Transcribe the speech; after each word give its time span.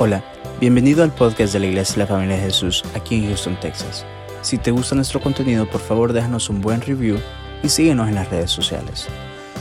Hola, 0.00 0.22
bienvenido 0.60 1.02
al 1.02 1.12
podcast 1.12 1.52
de 1.52 1.58
la 1.58 1.66
Iglesia 1.66 1.94
de 1.94 2.00
la 2.02 2.06
Familia 2.06 2.36
de 2.36 2.42
Jesús 2.42 2.84
aquí 2.94 3.16
en 3.16 3.26
Houston, 3.26 3.58
Texas. 3.58 4.06
Si 4.42 4.56
te 4.56 4.70
gusta 4.70 4.94
nuestro 4.94 5.20
contenido, 5.20 5.68
por 5.68 5.80
favor 5.80 6.12
déjanos 6.12 6.48
un 6.50 6.60
buen 6.60 6.80
review 6.80 7.18
y 7.64 7.68
síguenos 7.68 8.08
en 8.08 8.14
las 8.14 8.30
redes 8.30 8.52
sociales. 8.52 9.08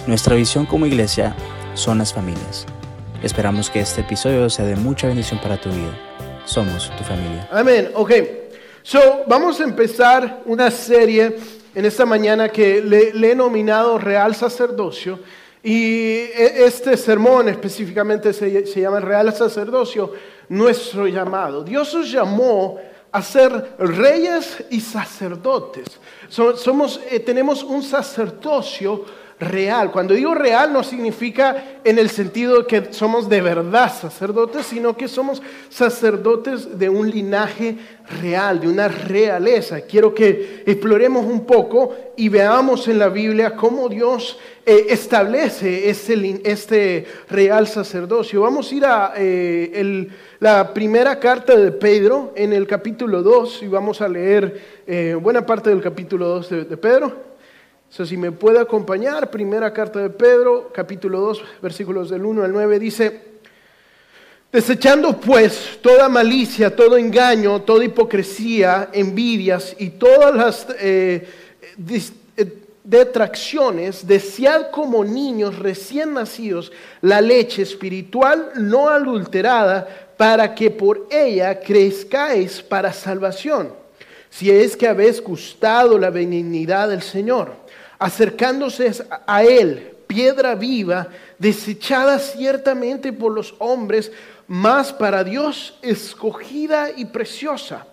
Nuestra 0.05 0.36
visión 0.36 0.68
como 0.68 0.86
iglesia 0.86 1.36
son 1.73 1.97
las 1.97 2.13
familias. 2.13 2.68
Esperamos 3.23 3.71
que 3.71 3.79
este 3.79 4.02
episodio 4.02 4.48
sea 4.52 4.66
de 4.66 4.76
mucha 4.76 5.08
bendición 5.08 5.42
para 5.42 5.60
tu 5.60 5.70
vida. 5.70 5.98
Somos 6.46 6.96
tu 6.96 7.04
familia. 7.04 7.50
Amén. 7.52 7.90
Ok. 7.96 8.12
So, 8.84 9.24
vamos 9.26 9.60
a 9.60 9.64
empezar 9.64 10.44
una 10.46 10.70
serie 10.70 11.36
en 11.74 11.84
esta 11.84 12.06
mañana 12.06 12.50
que 12.50 12.80
le, 12.84 13.12
le 13.12 13.32
he 13.32 13.36
nominado 13.36 13.98
Real 13.98 14.36
Sacerdocio. 14.36 15.20
Y 15.68 16.31
e- 16.34 16.63
este 16.65 16.95
sermón 16.95 17.49
específicamente 17.49 18.31
se, 18.31 18.63
llama 18.79 19.02
Real 19.02 19.34
Sacerdocio, 19.36 20.13
nuestro 20.48 21.08
llamado. 21.08 21.62
Dios 21.62 21.94
os 21.94 22.09
llamó 22.09 22.80
a 23.12 23.21
ser 23.21 23.75
reyes 23.77 24.63
y 24.70 24.80
sacerdotes. 24.80 25.99
So- 26.30 26.55
somos, 26.55 27.02
eh, 27.11 27.20
tenemos 27.20 27.63
un 27.63 27.84
sacerdocio 27.84 29.03
real. 29.40 29.91
Cuando 29.91 30.14
digo 30.14 30.34
real 30.34 30.73
no 30.73 30.84
significa 30.84 31.80
en 31.84 32.00
el 32.00 32.09
sentido 32.09 32.66
que 32.66 32.91
somos 32.91 33.30
de 33.30 33.41
verdad 33.41 33.94
sacerdotes, 33.94 34.66
sino 34.66 34.98
que 34.98 35.08
somos 35.08 35.41
sacerdotes 35.70 36.80
de 36.80 36.90
un 36.90 37.09
linaje 37.09 37.78
real, 38.22 38.59
de 38.59 38.68
una 38.68 38.88
realeza. 38.88 39.81
Quiero 39.81 40.14
que 40.16 40.64
exploremos 40.66 41.26
un 41.26 41.45
poco 41.45 41.95
y 42.16 42.30
veamos 42.30 42.88
en 42.88 42.98
la 42.98 43.09
Biblia 43.09 43.55
cómo 43.55 43.90
Dios 43.90 44.40
eh, 44.66 44.88
establece 44.90 45.88
este, 45.90 47.06
real 47.30 47.67
sacerdocio. 47.67 48.42
Vamos 48.42 48.72
a 48.72 48.76
ir 48.76 48.86
a 48.86 49.14
eh, 49.16 50.09
la 50.40 50.73
primera 50.73 51.20
carta 51.20 51.56
de 51.56 51.72
Pedro 51.72 52.33
en 52.36 52.54
el 52.54 52.66
capítulo 52.66 53.22
2 53.22 53.64
y 53.64 53.67
vamos 53.67 54.02
a 54.02 54.08
leer 54.08 54.81
eh, 54.88 55.16
buena 55.22 55.45
parte 55.45 55.70
del 55.70 55.81
capítulo 55.81 56.28
2 56.28 56.50
de, 56.50 56.66
de 56.66 56.78
Pedro. 56.78 57.36
So, 57.89 58.05
si 58.05 58.17
me 58.17 58.31
puede 58.31 58.59
acompañar, 58.59 59.31
primera 59.31 59.71
carta 59.71 59.99
de 59.99 60.09
Pedro, 60.09 60.71
capítulo 60.73 61.21
2, 61.21 61.43
versículos 61.61 62.09
del 62.09 62.25
1 62.25 62.43
al 62.43 62.52
9, 62.52 62.80
dice, 62.80 63.21
desechando 64.52 65.17
pues 65.17 65.80
toda 65.81 66.09
malicia, 66.09 66.75
todo 66.75 66.97
engaño, 66.97 67.61
toda 67.61 67.85
hipocresía, 67.85 68.89
envidias 68.91 69.73
y 69.80 69.91
todas 69.91 70.35
las 70.35 70.67
eh, 70.80 71.30
eh, 72.35 72.63
detracciones, 72.83 74.05
desead 74.05 74.69
como 74.69 75.05
niños 75.05 75.58
recién 75.58 76.13
nacidos 76.13 76.73
la 77.02 77.21
leche 77.21 77.61
espiritual 77.61 78.52
no 78.55 78.89
adulterada, 78.89 79.88
para 80.17 80.53
que 80.53 80.71
por 80.71 81.08
ella 81.09 81.61
crezcáis 81.61 82.61
para 82.61 82.91
salvación 82.91 83.86
si 84.30 84.52
es 84.52 84.75
que 84.75 84.88
habéis 84.88 85.22
gustado 85.22 85.97
la 85.97 86.09
benignidad 86.09 86.89
del 86.89 87.02
Señor, 87.02 87.53
acercándose 88.00 88.92
a 89.25 89.44
Él, 89.44 89.94
piedra 90.08 90.56
viva, 90.56 91.08
desechada 91.38 92.20
ciertamente 92.20 93.14
por 93.14 93.31
los 93.31 93.55
hombres, 93.59 94.11
mas 94.48 94.94
para 94.94 95.23
Dios 95.23 95.78
escogida 95.81 96.89
y 96.95 97.05
preciosa. 97.05 97.86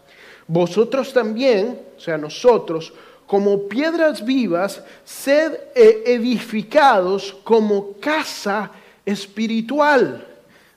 Vosotros 0.46 1.12
también, 1.12 1.80
o 1.96 2.00
sea, 2.00 2.18
nosotros, 2.18 2.92
como 3.27 3.66
piedras 3.68 4.24
vivas, 4.24 4.82
sed 5.05 5.55
eh, 5.74 6.02
edificados 6.06 7.34
como 7.42 7.94
casa 7.94 8.70
espiritual. 9.05 10.27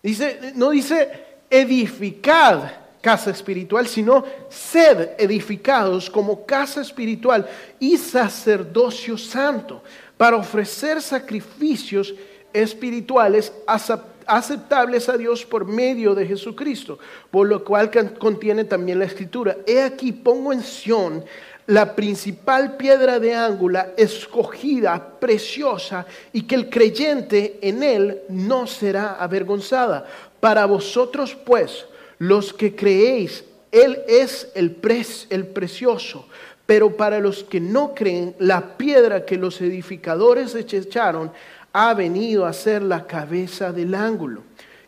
Dice, 0.02 0.53
no 0.55 0.69
dice 0.69 1.25
edificad 1.50 2.86
casa 3.08 3.31
espiritual, 3.31 3.88
sino 3.88 4.25
sed 4.50 5.11
edificados 5.17 6.09
como 6.09 6.45
casa 6.45 6.81
espiritual 6.81 7.47
y 7.79 7.95
sacerdocio 7.95 9.18
santo, 9.18 9.81
para 10.18 10.35
ofrecer 10.35 11.01
sacrificios 11.01 12.13
espirituales 12.51 13.53
acep- 13.66 14.01
aceptables 14.25 15.07
a 15.07 15.16
Dios 15.16 15.45
por 15.45 15.63
medio 15.63 16.13
de 16.13 16.25
Jesucristo, 16.25 17.00
por 17.31 17.47
lo 17.47 17.63
cual 17.63 17.90
contiene 18.19 18.66
también 18.66 19.00
la 19.00 19.06
escritura. 19.06 19.56
He 19.66 19.81
aquí 19.81 20.12
pongo 20.12 20.51
en 20.51 20.62
Sión 20.62 21.24
la 21.66 21.95
principal 21.95 22.75
piedra 22.75 23.19
de 23.19 23.34
ángulo, 23.34 23.79
escogida, 23.95 25.18
preciosa, 25.18 26.06
y 26.34 26.41
que 26.41 26.56
el 26.56 26.69
creyente 26.69 27.57
en 27.62 27.84
él 27.84 28.22
no 28.28 28.68
será 28.68 29.16
avergonzada. 29.18 30.06
Para 30.41 30.66
vosotros, 30.66 31.38
pues, 31.45 31.85
los 32.19 32.53
que 32.53 32.75
creéis, 32.75 33.44
Él 33.72 34.00
es 34.07 34.50
el, 34.55 34.81
pres- 34.81 35.28
el 35.29 35.47
precioso. 35.47 36.28
Pero 36.66 36.97
para 36.97 37.19
los 37.19 37.44
que 37.44 37.61
no 37.61 37.94
creen, 37.95 38.35
la 38.39 38.78
piedra 38.78 39.25
que 39.25 39.38
los 39.38 39.61
edificadores 39.61 40.53
desecharon 40.53 41.31
ha 41.72 41.94
venido 41.94 42.45
a 42.45 42.53
ser 42.53 42.81
la 42.81 43.07
cabeza 43.07 43.72
del 43.72 43.95
ángulo. 43.95 44.44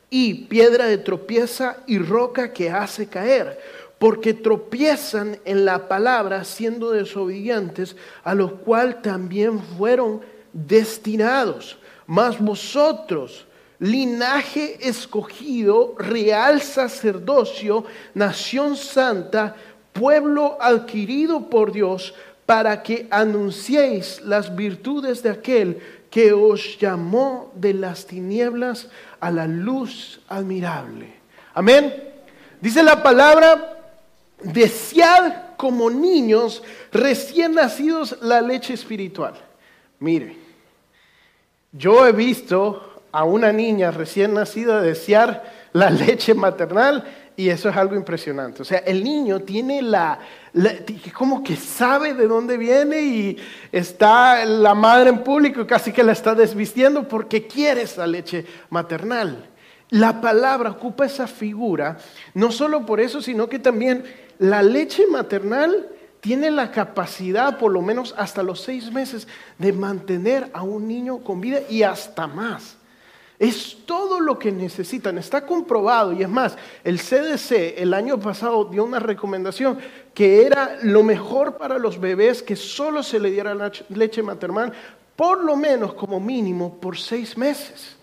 Y 0.09 0.45
piedra 0.45 0.85
de 0.88 0.97
tropieza 0.97 1.78
y 1.88 2.00
roca 2.00 2.51
que 2.51 2.69
hace 2.69 3.07
caer. 3.07 3.59
Porque 4.00 4.34
tropiezan 4.34 5.38
en 5.45 5.66
la 5.66 5.88
palabra 5.88 6.44
siendo 6.44 6.91
desobedientes, 6.91 7.95
a 8.23 8.34
lo 8.34 8.56
cual 8.57 9.01
también 9.01 9.59
fueron 9.78 10.22
destinados. 10.51 11.78
Mas 12.07 12.39
vosotros, 12.39 13.45
linaje 13.79 14.78
escogido, 14.88 15.95
real 15.97 16.62
sacerdocio, 16.62 17.85
nación 18.13 18.75
santa, 18.75 19.56
pueblo 19.94 20.57
adquirido 20.62 21.50
por 21.50 21.72
Dios, 21.72 22.13
para 22.45 22.81
que 22.81 23.07
anunciéis 23.12 24.22
las 24.22 24.56
virtudes 24.56 25.23
de 25.23 25.29
aquel 25.29 25.81
que 26.09 26.34
os 26.34 26.78
llamó 26.79 27.51
de 27.56 27.73
las 27.73 28.06
tinieblas 28.06 28.88
a 29.19 29.31
la 29.31 29.47
luz 29.47 30.19
admirable. 30.28 31.13
Amén. 31.53 31.94
Dice 32.59 32.81
la 32.84 33.01
palabra, 33.03 33.78
desead 34.41 35.56
como 35.57 35.89
niños 35.89 36.63
recién 36.91 37.53
nacidos 37.53 38.18
la 38.22 38.41
leche 38.41 38.73
espiritual. 38.73 39.35
Mire, 40.00 40.38
yo 41.72 42.07
he 42.07 42.12
visto 42.12 42.99
a 43.12 43.24
una 43.24 43.52
niña 43.52 43.92
recién 43.92 44.34
nacida 44.34 44.81
desear 44.81 45.44
la 45.74 45.90
leche 45.90 46.34
maternal 46.34 47.03
y 47.40 47.50
eso 47.50 47.70
es 47.70 47.78
algo 47.78 47.96
impresionante. 47.96 48.62
O 48.62 48.66
sea, 48.66 48.80
el 48.80 49.02
niño 49.02 49.40
tiene 49.40 49.81
la, 49.81 50.20
como 51.14 51.42
que 51.42 51.56
sabe 51.56 52.14
de 52.14 52.28
dónde 52.28 52.58
viene 52.58 53.02
y 53.02 53.38
está 53.72 54.44
la 54.44 54.75
madre 54.75 55.09
en 55.09 55.24
público 55.24 55.62
y 55.62 55.66
casi 55.66 55.94
que 55.94 56.03
la 56.03 56.12
está 56.12 56.36
desvistiendo 56.36 57.08
porque 57.08 57.48
quiere 57.48 57.84
esa 57.84 58.06
leche 58.06 58.46
maternal. 58.69 59.46
La 59.90 60.19
palabra 60.19 60.72
ocupa 60.72 61.06
esa 61.06 61.28
figura, 61.28 61.98
no 62.34 62.52
solo 62.52 62.86
por 62.86 63.00
eso, 63.00 63.22
sino 63.22 63.48
que 63.48 63.58
también 63.58 64.03
la 64.38 64.62
leche 64.62 65.08
maternal 65.08 65.88
tiene 66.19 66.52
la 66.52 66.72
capacidad, 66.72 67.58
por 67.58 67.72
lo 67.72 67.81
menos 67.81 68.14
hasta 68.18 68.44
los 68.44 68.59
seis 68.59 68.92
meses, 68.92 69.30
de 69.58 69.72
mantener 69.72 70.50
a 70.53 70.64
un 70.64 70.90
niño 70.90 71.19
con 71.19 71.40
vida 71.40 71.62
y 71.69 71.84
hasta 71.84 72.28
más. 72.28 72.78
Es 73.39 73.77
todo 73.85 74.19
lo 74.19 74.38
que 74.38 74.51
necesitan, 74.51 75.17
está 75.17 75.45
comprobado 75.45 76.11
y 76.11 76.22
es 76.22 76.29
más, 76.29 76.57
el 76.83 77.00
CDC 77.00 77.75
el 77.77 77.94
año 77.94 78.19
pasado 78.19 78.66
dio 78.66 78.83
una 78.83 79.00
recomendación 79.00 79.79
que 80.13 80.45
era 80.45 80.77
lo 80.83 81.03
mejor 81.03 81.57
para 81.57 81.79
los 81.79 81.97
bebés 82.00 82.44
que 82.44 82.57
solo 82.57 83.01
se 83.01 83.17
le 83.17 83.31
diera 83.31 83.55
leche 83.88 84.22
maternal, 84.22 84.73
por 85.16 85.41
lo 85.41 85.55
menos 85.55 85.94
como 85.94 86.19
mínimo 86.19 86.79
por 86.79 86.97
seis 86.97 87.38
meses. 87.38 87.99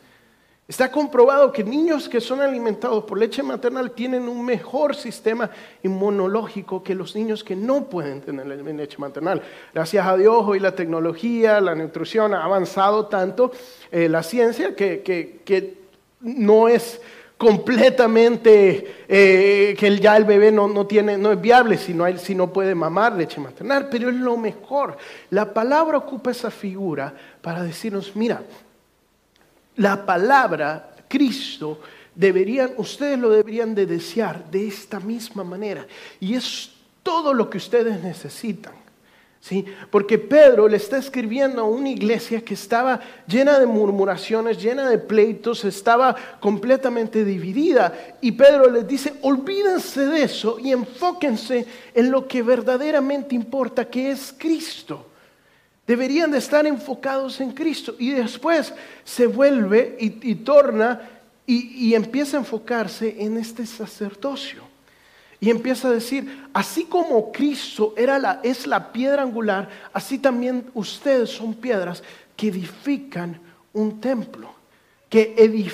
Está 0.68 0.90
comprobado 0.90 1.52
que 1.52 1.62
niños 1.62 2.08
que 2.08 2.20
son 2.20 2.40
alimentados 2.40 3.04
por 3.04 3.16
leche 3.18 3.40
maternal 3.40 3.92
tienen 3.92 4.28
un 4.28 4.44
mejor 4.44 4.96
sistema 4.96 5.48
inmunológico 5.84 6.82
que 6.82 6.92
los 6.92 7.14
niños 7.14 7.44
que 7.44 7.54
no 7.54 7.84
pueden 7.84 8.20
tener 8.20 8.46
le- 8.46 8.72
leche 8.72 8.98
maternal. 8.98 9.40
Gracias 9.72 10.04
a 10.04 10.16
Dios, 10.16 10.42
hoy 10.44 10.58
la 10.58 10.74
tecnología, 10.74 11.60
la 11.60 11.76
nutrición 11.76 12.34
ha 12.34 12.42
avanzado 12.42 13.06
tanto, 13.06 13.52
eh, 13.92 14.08
la 14.08 14.24
ciencia, 14.24 14.74
que, 14.74 15.02
que- 15.02 15.40
que 15.44 15.78
no 16.20 16.66
es 16.66 17.00
completamente 17.38 19.04
eh, 19.08 19.76
que 19.78 19.98
ya 20.00 20.16
el 20.16 20.24
bebé 20.24 20.50
no, 20.50 20.66
no 20.66 20.84
tiene, 20.86 21.16
no 21.16 21.30
es 21.30 21.40
viable 21.40 21.76
si 21.78 21.94
no, 21.94 22.06
si 22.18 22.34
no 22.34 22.52
puede 22.52 22.74
mamar 22.74 23.14
leche 23.14 23.40
maternal, 23.40 23.88
pero 23.88 24.08
es 24.08 24.16
lo 24.16 24.36
mejor. 24.36 24.96
La 25.30 25.54
palabra 25.54 25.98
ocupa 25.98 26.32
esa 26.32 26.50
figura 26.50 27.14
para 27.40 27.62
decirnos, 27.62 28.16
mira, 28.16 28.42
la 29.76 30.04
palabra 30.04 30.94
Cristo 31.08 31.80
deberían, 32.14 32.72
ustedes 32.78 33.18
lo 33.18 33.30
deberían 33.30 33.74
de 33.74 33.86
desear 33.86 34.50
de 34.50 34.66
esta 34.66 35.00
misma 35.00 35.44
manera. 35.44 35.86
Y 36.18 36.34
es 36.34 36.70
todo 37.02 37.32
lo 37.32 37.48
que 37.48 37.58
ustedes 37.58 38.02
necesitan. 38.02 38.74
¿Sí? 39.38 39.64
Porque 39.92 40.18
Pedro 40.18 40.66
le 40.66 40.76
está 40.76 40.96
escribiendo 40.96 41.60
a 41.62 41.68
una 41.68 41.90
iglesia 41.90 42.44
que 42.44 42.54
estaba 42.54 42.98
llena 43.28 43.60
de 43.60 43.66
murmuraciones, 43.66 44.60
llena 44.60 44.90
de 44.90 44.98
pleitos, 44.98 45.64
estaba 45.64 46.16
completamente 46.40 47.24
dividida. 47.24 48.16
Y 48.20 48.32
Pedro 48.32 48.68
les 48.68 48.88
dice, 48.88 49.14
olvídense 49.22 50.06
de 50.06 50.22
eso 50.24 50.58
y 50.58 50.72
enfóquense 50.72 51.64
en 51.94 52.10
lo 52.10 52.26
que 52.26 52.42
verdaderamente 52.42 53.36
importa, 53.36 53.84
que 53.84 54.10
es 54.10 54.34
Cristo. 54.36 55.06
Deberían 55.86 56.30
de 56.30 56.38
estar 56.38 56.66
enfocados 56.66 57.40
en 57.40 57.52
Cristo. 57.52 57.94
Y 57.98 58.10
después 58.10 58.72
se 59.04 59.26
vuelve 59.26 59.96
y, 60.00 60.34
torna 60.36 61.08
y 61.46 61.94
empieza 61.94 62.36
a 62.36 62.40
enfocarse 62.40 63.16
en 63.18 63.36
este 63.36 63.66
sacerdocio. 63.66 64.62
Y 65.38 65.50
empieza 65.50 65.88
a 65.88 65.92
decir, 65.92 66.48
así 66.52 66.84
como 66.84 67.30
Cristo 67.30 67.94
era 67.96 68.18
la, 68.18 68.40
es 68.42 68.66
la 68.66 68.92
piedra 68.92 69.22
angular, 69.22 69.68
así 69.92 70.18
también 70.18 70.66
ustedes 70.74 71.30
son 71.30 71.54
piedras 71.54 72.02
que 72.36 72.48
edifican 72.48 73.38
un 73.72 74.00
templo, 74.00 74.54
que 75.10 75.70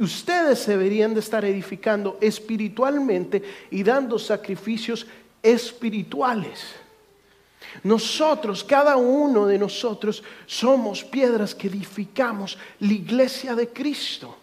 ustedes 0.00 0.66
deberían 0.66 1.14
de 1.14 1.20
estar 1.20 1.44
edificando 1.44 2.18
espiritualmente 2.20 3.42
y 3.70 3.82
dando 3.82 4.18
sacrificios 4.18 5.06
espirituales. 5.42 6.60
Nosotros, 7.82 8.64
cada 8.64 8.96
uno 8.96 9.46
de 9.46 9.58
nosotros, 9.58 10.22
somos 10.46 11.04
piedras 11.04 11.54
que 11.54 11.68
edificamos 11.68 12.58
la 12.80 12.92
iglesia 12.92 13.54
de 13.54 13.68
Cristo. 13.68 14.36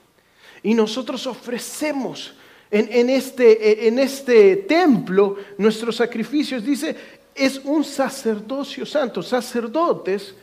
Y 0.62 0.74
nosotros 0.74 1.28
ofrecemos 1.28 2.34
en, 2.72 3.10
este, 3.10 3.88
en 3.88 4.00
este 4.00 4.56
templo, 4.56 5.38
nuestros 5.58 5.98
sacrificios, 5.98 6.64
dice, 6.64 6.96
es 7.36 7.60
un 7.64 7.84
sacerdocio 7.84 8.86
santo. 8.86 9.22
Sacerdotes 9.22 10.34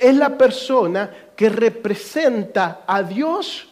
es 0.00 0.16
la 0.16 0.38
persona 0.38 1.10
que 1.36 1.48
representa 1.48 2.84
a 2.86 3.02
Dios, 3.02 3.68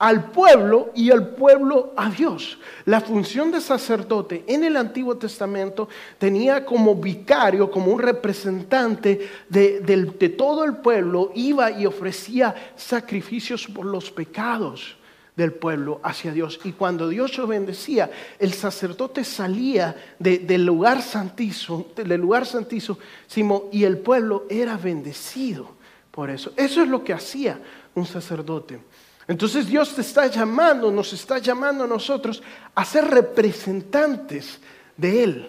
al 0.00 0.30
pueblo 0.30 0.92
y 0.94 1.10
al 1.10 1.28
pueblo 1.34 1.92
a 1.94 2.10
Dios. 2.10 2.58
La 2.86 3.02
función 3.02 3.50
de 3.50 3.60
sacerdote 3.60 4.44
en 4.46 4.64
el 4.64 4.76
Antiguo 4.78 5.16
Testamento 5.18 5.90
tenía 6.18 6.64
como 6.64 6.94
vicario, 6.94 7.70
como 7.70 7.92
un 7.92 8.00
representante 8.00 9.28
de, 9.48 9.80
de 9.80 10.28
todo 10.30 10.64
el 10.64 10.78
pueblo, 10.78 11.32
iba 11.34 11.70
y 11.70 11.84
ofrecía 11.84 12.72
sacrificios 12.76 13.66
por 13.66 13.84
los 13.84 14.10
pecados 14.10 14.96
del 15.36 15.52
pueblo 15.52 16.00
hacia 16.02 16.32
Dios. 16.32 16.58
Y 16.64 16.72
cuando 16.72 17.06
Dios 17.06 17.36
lo 17.36 17.46
bendecía, 17.46 18.10
el 18.38 18.54
sacerdote 18.54 19.22
salía 19.22 19.94
del 20.18 20.64
lugar 20.64 21.02
santísimo, 21.02 21.88
del 21.94 22.20
lugar 22.20 22.46
santísimo, 22.46 23.68
y 23.70 23.84
el 23.84 23.98
pueblo 23.98 24.46
era 24.48 24.78
bendecido 24.78 25.72
por 26.10 26.30
eso. 26.30 26.54
Eso 26.56 26.82
es 26.82 26.88
lo 26.88 27.04
que 27.04 27.12
hacía 27.12 27.60
un 27.94 28.06
sacerdote. 28.06 28.80
Entonces 29.30 29.68
Dios 29.68 29.94
te 29.94 30.00
está 30.00 30.26
llamando, 30.26 30.90
nos 30.90 31.12
está 31.12 31.38
llamando 31.38 31.84
a 31.84 31.86
nosotros 31.86 32.42
a 32.74 32.84
ser 32.84 33.04
representantes 33.04 34.58
de 34.96 35.22
Él, 35.22 35.46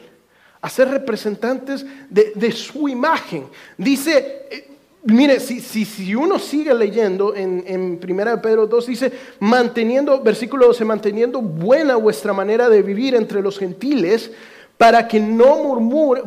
a 0.62 0.70
ser 0.70 0.90
representantes 0.90 1.84
de, 2.08 2.52
su 2.52 2.88
imagen. 2.88 3.48
Dice, 3.80 4.46
eh, 4.52 4.68
Mire, 5.04 5.40
si, 5.40 6.14
uno 6.14 6.38
sigue 6.38 6.76
leyendo 6.76 7.36
en, 7.36 7.64
en 7.66 8.00
1 8.08 8.42
Pedro 8.44 8.68
2, 8.68 8.86
dice, 8.86 9.12
manteniendo, 9.40 10.22
versículo 10.22 10.68
12, 10.68 10.86
manteniendo 10.86 11.42
buena 11.42 11.96
vuestra 11.96 12.34
manera 12.34 12.70
de 12.70 12.84
vivir 12.84 13.16
entre 13.16 13.42
los 13.42 13.58
gentiles, 13.58 14.30
para 14.82 15.08
que 15.08 15.20
no 15.20 15.80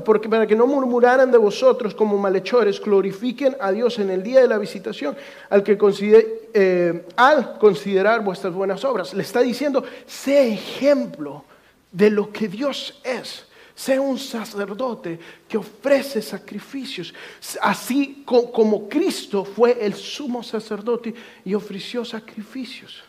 porque 0.04 0.28
para 0.28 0.46
que 0.46 0.54
no 0.54 0.68
murmuraran 0.68 1.28
de 1.28 1.38
vosotros 1.38 1.92
como 1.92 2.16
malhechores, 2.16 2.80
glorifiquen 2.80 3.56
a 3.58 3.72
Dios 3.72 3.98
en 3.98 4.10
el 4.10 4.22
día 4.22 4.42
de 4.42 4.46
la 4.46 4.58
visitación, 4.58 5.16
al 5.50 5.64
que 5.64 5.76
eh, 6.54 7.04
al 7.16 7.58
considerar 7.58 8.22
vuestras 8.22 8.54
buenas 8.54 8.84
obras. 8.84 9.12
Le 9.12 9.24
está 9.24 9.40
diciendo, 9.40 9.82
sé 10.06 10.52
ejemplo 10.52 11.44
de 11.90 12.10
lo 12.10 12.30
que 12.30 12.46
Dios 12.46 13.00
es. 13.02 13.44
Sea 13.74 14.00
un 14.00 14.20
sacerdote 14.20 15.18
que 15.48 15.58
ofrece 15.58 16.22
sacrificios, 16.22 17.12
así 17.60 18.22
como 18.24 18.88
Cristo 18.88 19.44
fue 19.44 19.84
el 19.84 19.94
sumo 19.94 20.44
sacerdote 20.44 21.12
y 21.44 21.54
ofreció 21.54 22.04
sacrificios. 22.04 23.02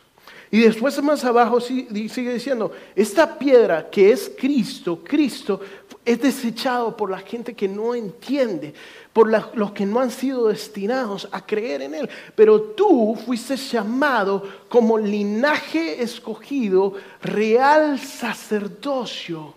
Y 0.55 0.61
después 0.61 1.03
más 1.03 1.25
abajo 1.25 1.59
sigue 1.59 2.33
diciendo, 2.33 2.71
esta 2.95 3.37
piedra 3.37 3.89
que 3.89 4.13
es 4.13 4.31
Cristo, 4.39 5.01
Cristo 5.03 5.59
es 6.05 6.21
desechado 6.21 6.95
por 6.95 7.11
la 7.11 7.19
gente 7.19 7.53
que 7.53 7.67
no 7.67 7.93
entiende, 7.93 8.73
por 9.11 9.29
los 9.53 9.73
que 9.73 9.85
no 9.85 9.99
han 9.99 10.11
sido 10.11 10.47
destinados 10.47 11.27
a 11.33 11.45
creer 11.45 11.81
en 11.81 11.93
Él. 11.93 12.09
Pero 12.35 12.61
tú 12.61 13.17
fuiste 13.25 13.57
llamado 13.57 14.43
como 14.69 14.97
linaje 14.97 16.01
escogido, 16.01 16.93
real 17.21 17.99
sacerdocio 17.99 19.55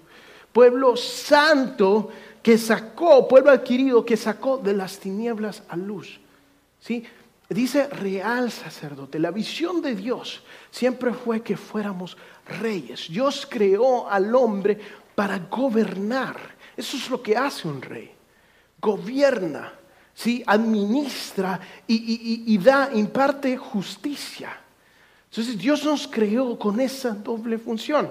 pueblo 0.53 0.97
santo 0.97 2.09
que 2.43 2.59
sacó, 2.59 3.29
pueblo 3.29 3.53
adquirido 3.53 4.05
que 4.05 4.17
sacó 4.17 4.59
de 4.59 4.73
las 4.73 4.99
tinieblas 4.99 5.63
a 5.69 5.77
luz. 5.77 6.19
¿Sí? 6.81 7.05
Dice 7.49 7.89
real 7.89 8.51
sacerdote. 8.53 9.19
La 9.19 9.31
visión 9.31 9.81
de 9.81 9.95
Dios 9.95 10.43
siempre 10.71 11.13
fue 11.13 11.43
que 11.43 11.57
fuéramos 11.57 12.17
reyes. 12.61 13.07
Dios 13.09 13.47
creó 13.49 14.09
al 14.09 14.35
hombre 14.35 14.79
para 15.15 15.39
gobernar. 15.39 16.37
Eso 16.77 16.97
es 16.97 17.09
lo 17.09 17.23
que 17.23 17.37
hace 17.37 17.67
un 17.67 17.81
rey. 17.81 18.13
Gobierna, 18.81 19.73
¿sí? 20.15 20.43
administra 20.47 21.59
y, 21.87 22.45
y 22.47 22.59
da, 22.59 22.91
imparte 22.93 23.57
justicia. 23.57 24.57
Entonces 25.31 25.59
Dios 25.59 25.85
nos 25.85 26.07
creó 26.07 26.59
con 26.59 26.81
esa 26.81 27.11
doble 27.11 27.59
función. 27.59 28.11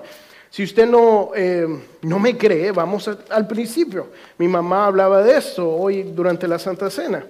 Si 0.49 0.63
usted 0.63 0.87
no, 0.87 1.31
eh, 1.35 1.67
no 2.01 2.19
me 2.19 2.37
cree, 2.37 2.71
vamos 2.71 3.07
al 3.07 3.47
principio. 3.47 4.09
Mi 4.37 4.47
mamá 4.47 4.87
hablaba 4.87 5.21
de 5.21 5.37
esto 5.37 5.69
hoy 5.69 6.03
durante 6.03 6.47
la 6.47 6.57
Santa 6.57 6.89
Cena. 6.89 7.25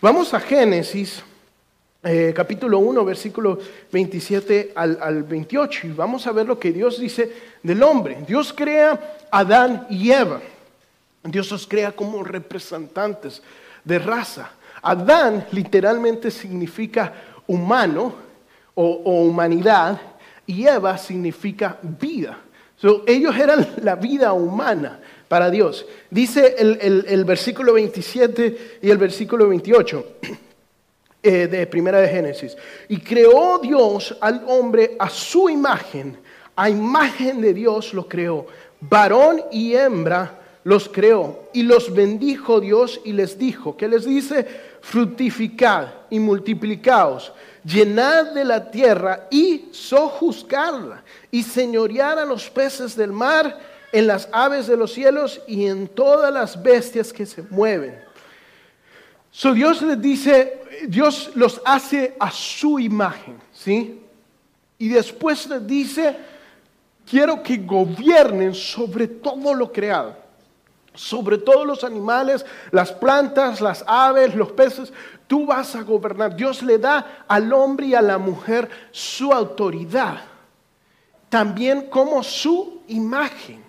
Vamos 0.00 0.32
a 0.32 0.40
Génesis, 0.40 1.22
eh, 2.02 2.32
capítulo 2.34 2.78
1, 2.78 3.04
versículo 3.04 3.58
27 3.90 4.72
al, 4.74 4.98
al 5.00 5.22
28, 5.22 5.86
y 5.86 5.90
vamos 5.92 6.26
a 6.26 6.32
ver 6.32 6.46
lo 6.46 6.58
que 6.58 6.72
Dios 6.72 7.00
dice 7.00 7.32
del 7.62 7.82
hombre. 7.82 8.18
Dios 8.26 8.52
crea 8.52 9.18
a 9.30 9.38
Adán 9.38 9.86
y 9.90 10.10
Eva. 10.10 10.40
Dios 11.24 11.50
los 11.50 11.66
crea 11.66 11.92
como 11.92 12.24
representantes 12.24 13.42
de 13.84 13.98
raza. 13.98 14.50
Adán 14.82 15.46
literalmente 15.52 16.30
significa 16.30 17.12
humano 17.46 18.14
o, 18.74 19.22
humanidad 19.22 20.00
y 20.46 20.66
Eva 20.66 20.98
significa 20.98 21.78
vida 21.82 22.38
ellos 23.06 23.36
eran 23.36 23.66
la 23.82 23.94
vida 23.94 24.32
humana 24.32 25.00
para 25.28 25.50
Dios. 25.50 25.86
Dice 26.10 26.56
el, 26.58 27.24
versículo 27.24 27.74
27 27.74 28.78
y 28.82 28.90
el 28.90 28.98
versículo 28.98 29.48
28 29.48 30.04
eh, 31.22 31.46
de 31.46 31.66
Primera 31.66 32.00
de 32.00 32.08
Génesis. 32.08 32.56
Y 32.88 32.98
creó 32.98 33.58
Dios 33.58 34.16
al 34.20 34.42
hombre 34.46 34.96
a 34.98 35.08
su 35.08 35.48
imagen, 35.48 36.18
a 36.56 36.68
imagen 36.68 37.40
de 37.40 37.54
Dios 37.54 37.94
lo 37.94 38.08
creó. 38.08 38.46
Varón 38.80 39.42
y 39.50 39.74
hembra 39.74 40.38
los 40.64 40.88
creó 40.88 41.48
y 41.52 41.62
los 41.62 41.92
bendijo 41.92 42.60
Dios 42.60 43.00
y 43.04 43.12
les 43.12 43.38
dijo, 43.38 43.76
¿qué 43.76 43.88
les 43.88 44.04
dice? 44.04 44.46
Fructificad 44.80 45.88
y 46.10 46.18
multiplicaos 46.18 47.32
llenad 47.64 48.32
de 48.32 48.44
la 48.44 48.70
tierra 48.70 49.26
y 49.30 49.68
sojuzgarla, 49.70 51.02
y 51.30 51.42
señorear 51.42 52.18
a 52.18 52.24
los 52.24 52.50
peces 52.50 52.96
del 52.96 53.12
mar, 53.12 53.58
en 53.92 54.06
las 54.06 54.28
aves 54.32 54.66
de 54.66 54.76
los 54.76 54.92
cielos 54.92 55.40
y 55.46 55.66
en 55.66 55.86
todas 55.86 56.32
las 56.32 56.60
bestias 56.62 57.12
que 57.12 57.26
se 57.26 57.42
mueven. 57.42 58.00
So 59.30 59.52
Dios 59.52 59.82
les 59.82 60.00
dice, 60.00 60.61
Dios 60.88 61.30
los 61.34 61.60
hace 61.64 62.16
a 62.18 62.30
su 62.30 62.78
imagen, 62.78 63.38
¿sí? 63.52 64.00
Y 64.78 64.88
después 64.88 65.46
les 65.48 65.66
dice, 65.66 66.16
quiero 67.08 67.42
que 67.42 67.58
gobiernen 67.58 68.54
sobre 68.54 69.06
todo 69.08 69.54
lo 69.54 69.72
creado 69.72 70.22
sobre 70.94 71.38
todos 71.38 71.66
los 71.66 71.84
animales, 71.84 72.44
las 72.70 72.92
plantas, 72.92 73.62
las 73.62 73.82
aves, 73.86 74.34
los 74.34 74.52
peces, 74.52 74.92
Tú 75.32 75.46
vas 75.46 75.74
a 75.74 75.80
gobernar. 75.80 76.36
Dios 76.36 76.62
le 76.62 76.76
da 76.76 77.24
al 77.26 77.50
hombre 77.54 77.86
y 77.86 77.94
a 77.94 78.02
la 78.02 78.18
mujer 78.18 78.68
su 78.90 79.32
autoridad. 79.32 80.20
También 81.30 81.88
como 81.88 82.22
su 82.22 82.82
imagen. 82.88 83.64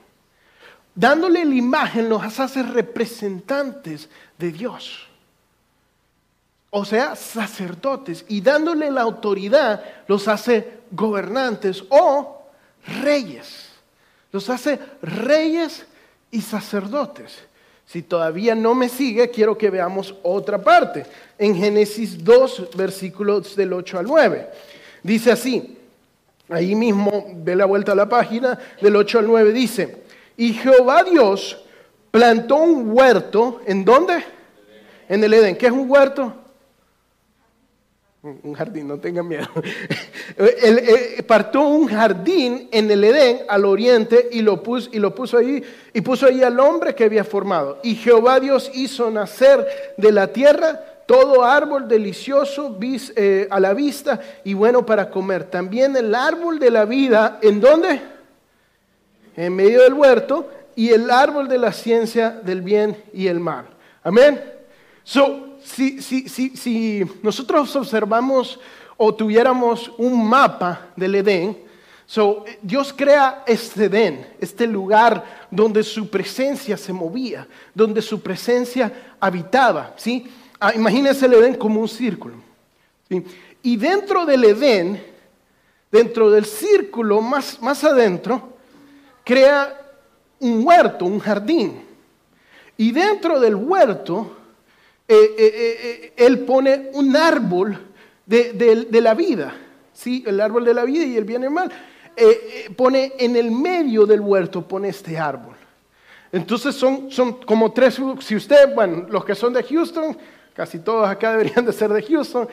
Dándole 0.93 1.45
la 1.45 1.55
imagen 1.55 2.09
los 2.09 2.21
hace 2.37 2.63
representantes 2.63 4.09
de 4.37 4.51
Dios. 4.51 5.07
O 6.75 6.85
sea, 6.85 7.15
sacerdotes. 7.15 8.25
Y 8.29 8.41
dándole 8.41 8.89
la 8.89 9.01
autoridad 9.01 9.83
los 10.07 10.27
hace 10.27 10.79
gobernantes 10.89 11.83
o 11.89 12.47
reyes. 13.03 13.69
Los 14.31 14.49
hace 14.49 14.79
reyes 15.03 15.85
y 16.31 16.41
sacerdotes. 16.41 17.37
Si 17.85 18.01
todavía 18.01 18.55
no 18.55 18.73
me 18.73 18.89
sigue, 18.89 19.29
quiero 19.29 19.55
que 19.55 19.69
veamos 19.69 20.15
otra 20.23 20.63
parte. 20.63 21.05
En 21.37 21.55
Génesis 21.55 22.23
2, 22.23 22.69
versículos 22.75 23.55
del 23.55 23.71
8 23.71 23.99
al 23.99 24.05
9. 24.07 24.49
Dice 25.03 25.31
así, 25.31 25.77
ahí 26.49 26.73
mismo, 26.73 27.33
ve 27.35 27.55
la 27.55 27.65
vuelta 27.65 27.91
a 27.91 27.95
la 27.95 28.09
página, 28.09 28.57
del 28.81 28.95
8 28.95 29.19
al 29.19 29.27
9 29.27 29.53
dice, 29.53 30.03
y 30.35 30.53
Jehová 30.53 31.03
Dios 31.03 31.63
plantó 32.09 32.55
un 32.55 32.89
huerto, 32.97 33.61
¿en 33.67 33.85
dónde? 33.85 34.23
En 35.07 35.23
el 35.23 35.35
Edén. 35.35 35.55
¿Qué 35.55 35.67
es 35.67 35.71
un 35.71 35.87
huerto? 35.87 36.42
Un 38.23 38.53
jardín, 38.53 38.87
no 38.87 38.99
tengan 38.99 39.27
miedo. 39.27 39.49
Él, 40.37 41.25
partó 41.27 41.67
un 41.67 41.87
jardín 41.87 42.69
en 42.71 42.89
el 42.89 43.03
Edén 43.03 43.41
al 43.49 43.65
oriente 43.65 44.29
y 44.31 44.41
lo, 44.41 44.63
puso, 44.63 44.89
y 44.93 44.99
lo 44.99 45.13
puso 45.13 45.37
ahí 45.37 45.61
y 45.91 45.99
puso 45.99 46.27
ahí 46.27 46.41
al 46.41 46.57
hombre 46.57 46.95
que 46.95 47.03
había 47.03 47.25
formado. 47.25 47.79
Y 47.83 47.95
Jehová 47.95 48.39
Dios 48.39 48.71
hizo 48.73 49.11
nacer 49.11 49.67
de 49.97 50.11
la 50.13 50.27
tierra 50.27 50.79
todo 51.05 51.43
árbol 51.43 51.89
delicioso 51.89 52.77
eh, 52.81 53.45
a 53.51 53.59
la 53.59 53.73
vista 53.73 54.21
y 54.45 54.53
bueno 54.53 54.85
para 54.85 55.09
comer. 55.09 55.43
También 55.43 55.93
el 55.97 56.15
árbol 56.15 56.59
de 56.59 56.71
la 56.71 56.85
vida, 56.85 57.39
¿en 57.41 57.59
dónde? 57.59 58.01
En 59.35 59.53
medio 59.53 59.81
del 59.81 59.95
huerto 59.95 60.49
y 60.77 60.91
el 60.91 61.11
árbol 61.11 61.49
de 61.49 61.57
la 61.57 61.73
ciencia 61.73 62.29
del 62.29 62.61
bien 62.61 62.95
y 63.11 63.27
el 63.27 63.41
mal. 63.41 63.65
Amén. 64.01 64.41
So, 65.03 65.52
si, 65.63 66.01
si, 66.01 66.29
si, 66.29 66.55
si 66.55 67.05
nosotros 67.21 67.75
observamos 67.75 68.59
o 68.97 69.13
tuviéramos 69.13 69.91
un 69.97 70.27
mapa 70.27 70.87
del 70.95 71.15
Edén, 71.15 71.57
Dios 72.61 72.93
crea 72.95 73.43
este 73.47 73.85
Edén, 73.85 74.27
este 74.39 74.67
lugar 74.67 75.47
donde 75.49 75.83
su 75.83 76.09
presencia 76.09 76.77
se 76.77 76.93
movía, 76.93 77.47
donde 77.73 78.01
su 78.01 78.21
presencia 78.21 79.15
habitaba. 79.19 79.93
¿sí? 79.97 80.29
Ah, 80.59 80.73
imagínense 80.75 81.25
el 81.25 81.33
Edén 81.33 81.55
como 81.55 81.81
un 81.81 81.87
círculo. 81.87 82.35
¿sí? 83.09 83.23
Y 83.63 83.77
dentro 83.77 84.25
del 84.25 84.43
Edén, 84.43 85.03
dentro 85.91 86.29
del 86.29 86.45
círculo 86.45 87.21
más, 87.21 87.59
más 87.61 87.83
adentro, 87.83 88.57
crea 89.23 89.79
un 90.39 90.65
huerto, 90.65 91.05
un 91.05 91.19
jardín. 91.19 91.83
Y 92.77 92.91
dentro 92.91 93.39
del 93.39 93.55
huerto, 93.55 94.37
eh, 95.13 95.35
eh, 95.37 95.79
eh, 95.83 96.13
él 96.17 96.39
pone 96.39 96.89
un 96.93 97.15
árbol 97.15 97.77
de, 98.25 98.87
la 99.01 99.13
vida, 99.13 99.55
¿sí? 99.93 100.23
el 100.25 100.39
árbol 100.39 100.65
de 100.65 100.73
la 100.73 100.85
vida 100.85 101.05
y 101.05 101.17
el 101.17 101.23
bien 101.23 101.43
y 101.43 101.45
el 101.45 101.51
mal. 101.51 101.71
pone 102.75 103.13
en 103.19 103.35
el 103.35 103.51
medio 103.51 104.05
del 104.05 104.21
huerto, 104.21 104.67
pone 104.67 104.89
este 104.89 105.17
árbol. 105.17 105.55
Entonces 106.31 106.73
son, 106.73 107.11
son 107.11 107.33
como 107.41 107.71
tres, 107.71 107.99
si 108.21 108.35
usted, 108.35 108.73
bueno, 108.73 109.05
los 109.09 109.23
que 109.23 109.35
son 109.35 109.53
de 109.53 109.61
Houston, 109.61 110.17
casi 110.53 110.79
todos 110.79 111.07
acá 111.07 111.31
deberían 111.37 111.65
de 111.65 111.73
ser 111.73 111.93
de 111.93 112.01
Houston, 112.01 112.47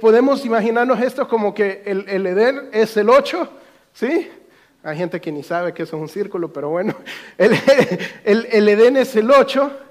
podemos 0.00 0.44
imaginarnos 0.44 1.00
esto 1.00 1.28
como 1.28 1.54
que 1.54 1.82
el, 1.84 2.08
el 2.08 2.26
Edén 2.26 2.70
es 2.72 2.96
el 2.96 3.08
8, 3.08 3.48
¿sí? 3.92 4.28
Hay 4.82 4.96
gente 4.96 5.20
que 5.20 5.30
ni 5.30 5.42
sabe 5.42 5.72
que 5.74 5.82
eso 5.82 5.96
es 5.96 6.02
un 6.02 6.08
círculo, 6.08 6.52
pero 6.52 6.70
bueno, 6.70 6.94
el, 7.38 7.52
el, 8.24 8.48
el 8.50 8.68
Edén 8.68 8.96
es 8.96 9.14
el 9.14 9.30
8 9.30 9.87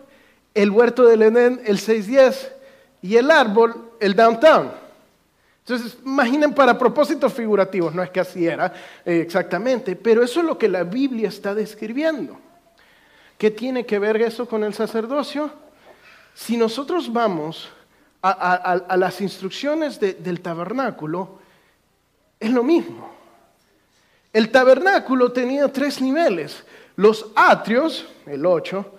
el 0.57 0.71
huerto 0.71 1.05
del 1.05 1.21
Edén 1.21 1.61
el 1.65 1.77
610 1.77 2.51
y 3.03 3.15
el 3.15 3.29
árbol 3.29 3.91
el 3.99 4.15
downtown. 4.15 4.71
Entonces, 5.59 5.97
imaginen 6.03 6.53
para 6.53 6.77
propósitos 6.77 7.31
figurativos, 7.31 7.93
no 7.93 8.01
es 8.01 8.09
que 8.09 8.21
así 8.21 8.47
era 8.47 8.73
eh, 9.05 9.19
exactamente, 9.19 9.95
pero 9.95 10.23
eso 10.23 10.39
es 10.39 10.45
lo 10.45 10.57
que 10.57 10.67
la 10.67 10.83
Biblia 10.83 11.27
está 11.27 11.53
describiendo. 11.53 12.39
¿Qué 13.37 13.51
tiene 13.51 13.85
que 13.85 13.99
ver 13.99 14.19
eso 14.21 14.47
con 14.47 14.63
el 14.63 14.73
sacerdocio? 14.73 15.51
Si 16.33 16.57
nosotros 16.57 17.11
vamos 17.11 17.69
a, 18.23 18.95
las 18.97 19.21
instrucciones 19.21 19.99
del 19.99 20.41
tabernáculo, 20.41 21.39
es 22.39 22.51
lo 22.51 22.63
mismo. 22.63 23.11
El 24.33 24.49
tabernáculo 24.51 25.31
tenía 25.31 25.71
tres 25.71 26.01
niveles. 26.01 26.63
Los 26.95 27.27
atrios, 27.35 28.07
el 28.25 28.45
8, 28.45 28.96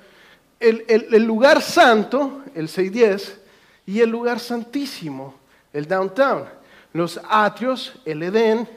el, 0.61 1.23
lugar 1.25 1.63
santo, 1.63 2.43
el 2.55 2.69
610, 2.69 3.39
y 3.87 4.01
el 4.01 4.11
lugar 4.11 4.41
santísimo, 4.41 5.35
el 5.73 5.87
downtown. 5.87 6.45
Los 6.93 7.21
atrios, 7.29 7.95
el 8.05 8.23
Edén, 8.23 8.69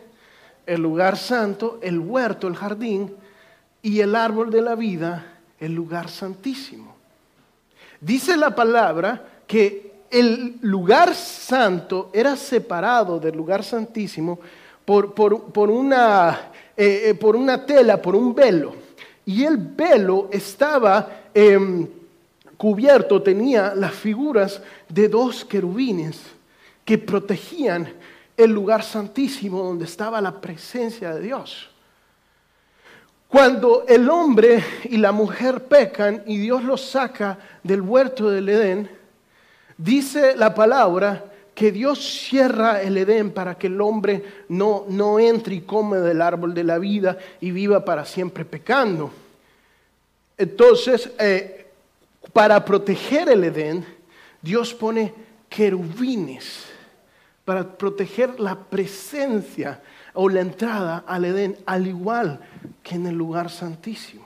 el 0.66 0.82
lugar 0.82 1.18
santo, 1.18 1.80
el 1.82 2.00
huerto, 2.00 2.48
el 2.48 2.56
jardín, 2.56 3.16
y 3.82 4.00
el 4.00 4.16
árbol 4.16 4.52
de 4.52 4.62
la 4.62 4.76
vida, 4.76 5.26
el 5.60 5.74
lugar 5.74 6.10
santísimo. 6.10 6.96
Dice 8.00 8.38
la 8.38 8.54
palabra 8.54 9.24
que 9.48 9.92
el 10.10 10.58
lugar 10.62 11.16
santo 11.16 12.10
era 12.14 12.36
separado 12.36 13.20
del 13.20 13.36
lugar 13.36 13.64
santísimo 13.64 14.40
por, 14.86 15.70
una, 15.70 16.52
eh, 16.76 17.04
eh, 17.06 17.14
por 17.16 17.36
una 17.36 17.66
tela, 17.66 18.02
por 18.02 18.16
un 18.16 18.36
velo. 18.36 18.76
Y 19.26 19.44
el 19.46 19.58
velo 19.58 20.28
estaba 20.32 21.21
Em, 21.34 21.88
cubierto 22.58 23.22
tenía 23.22 23.74
las 23.74 23.94
figuras 23.94 24.62
de 24.88 25.08
dos 25.08 25.46
querubines 25.46 26.20
que 26.86 26.98
protegían 26.98 27.92
el 28.38 28.52
lugar 28.52 28.84
santísimo 28.84 29.64
donde 29.64 29.86
estaba 29.86 30.22
la 30.22 30.40
presencia 30.40 31.14
de 31.14 31.22
Dios. 31.22 31.70
Cuando 33.28 33.86
el 33.88 34.10
hombre 34.10 34.64
y 34.84 34.98
la 34.98 35.12
mujer 35.12 35.64
pecan 35.64 36.24
y 36.26 36.38
Dios 36.38 36.64
los 36.64 36.82
saca 36.82 37.40
del 37.64 37.82
huerto 37.82 38.30
del 38.30 38.50
Edén, 38.50 38.90
dice 39.78 40.36
la 40.36 40.54
palabra 40.54 41.26
que 41.56 41.72
Dios 41.72 42.00
cierra 42.28 42.82
el 42.82 42.98
Edén 42.98 43.32
para 43.32 43.56
que 43.56 43.68
el 43.68 43.80
hombre 43.80 44.24
no, 44.50 44.86
no 44.90 45.18
entre 45.18 45.56
y 45.56 45.62
come 45.62 45.98
del 45.98 46.22
árbol 46.22 46.54
de 46.54 46.64
la 46.64 46.78
vida 46.78 47.18
y 47.40 47.52
viva 47.52 47.86
para 47.86 48.04
siempre 48.04 48.44
pecando. 48.44 49.12
Entonces, 50.42 51.08
eh, 51.20 51.68
para 52.34 52.66
proteger 52.66 53.30
el 53.30 53.44
Edén, 53.44 53.86
Dios 54.42 54.74
pone 54.74 55.14
querubines 55.48 56.66
para 57.46 57.78
proteger 57.78 58.40
la 58.40 58.56
presencia 58.56 59.84
o 60.16 60.28
la 60.28 60.42
entrada 60.42 61.04
al 61.06 61.26
Edén, 61.26 61.58
al 61.68 61.86
igual 61.86 62.40
que 62.82 62.96
en 62.96 63.06
el 63.06 63.16
lugar 63.16 63.52
santísimo. 63.52 64.26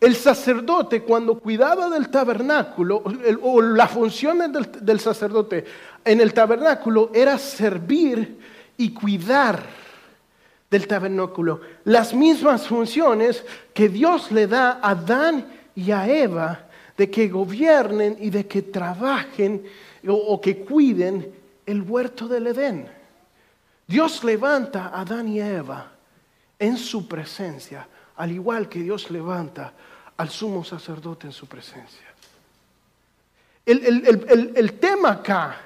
El 0.00 0.16
sacerdote 0.16 1.02
cuando 1.02 1.40
cuidaba 1.40 1.90
del 1.90 2.08
tabernáculo, 2.08 3.02
o 3.42 3.60
las 3.60 3.90
funciones 3.90 4.50
del 4.80 5.00
sacerdote 5.00 5.66
en 6.06 6.22
el 6.22 6.32
tabernáculo 6.32 7.10
era 7.12 7.36
servir 7.36 8.38
y 8.78 8.94
cuidar 8.94 9.62
del 10.70 10.86
tabernáculo, 10.86 11.60
las 11.84 12.12
mismas 12.12 12.66
funciones 12.66 13.44
que 13.72 13.88
Dios 13.88 14.32
le 14.32 14.46
da 14.46 14.80
a 14.82 14.90
Adán 14.90 15.46
y 15.74 15.90
a 15.90 16.08
Eva 16.08 16.66
de 16.96 17.10
que 17.10 17.28
gobiernen 17.28 18.16
y 18.20 18.30
de 18.30 18.46
que 18.46 18.62
trabajen 18.62 19.64
o, 20.08 20.40
que 20.40 20.64
cuiden 20.64 21.32
el 21.64 21.82
huerto 21.82 22.26
del 22.26 22.48
Edén. 22.48 22.88
Dios 23.86 24.24
levanta 24.24 24.86
a 24.86 25.02
Adán 25.02 25.28
y 25.28 25.40
a 25.40 25.50
Eva 25.50 25.92
en 26.58 26.76
su 26.76 27.06
presencia, 27.06 27.86
al 28.16 28.32
igual 28.32 28.68
que 28.68 28.80
Dios 28.80 29.10
levanta 29.10 29.72
al 30.16 30.30
sumo 30.30 30.64
sacerdote 30.64 31.26
en 31.26 31.32
su 31.32 31.46
presencia. 31.46 32.06
El, 33.64 34.52
el 34.56 34.72
tema 34.74 35.12
acá 35.12 35.60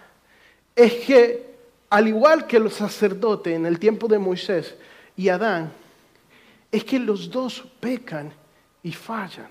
es 0.74 0.94
que, 1.04 1.49
al 1.90 2.06
igual 2.06 2.46
que 2.46 2.60
los 2.60 2.74
sacerdotes 2.74 3.54
en 3.54 3.66
el 3.66 3.78
tiempo 3.78 4.06
de 4.06 4.18
Moisés, 4.18 4.76
y 5.16 5.28
Adán 5.28 5.72
es 6.70 6.84
que 6.84 7.00
los 7.00 7.28
dos 7.28 7.64
pecan 7.80 8.32
y 8.82 8.92
fallan. 8.92 9.48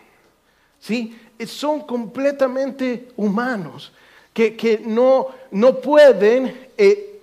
¿sí? 0.79 1.19
Son 1.45 1.81
completamente 1.81 3.09
humanos, 3.17 3.91
que, 4.33 4.81
no, 4.85 5.27
no, 5.51 5.81
pueden 5.81 6.69
eh, 6.77 7.21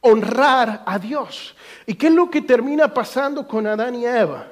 honrar 0.00 0.82
a 0.86 0.98
Dios. 0.98 1.54
¿Y 1.84 1.92
qué 1.92 2.06
es 2.06 2.14
lo 2.14 2.30
que 2.30 2.40
termina 2.40 2.92
pasando 2.92 3.46
con 3.46 3.66
Adán 3.66 3.94
y 3.94 4.06
Eva? 4.06 4.48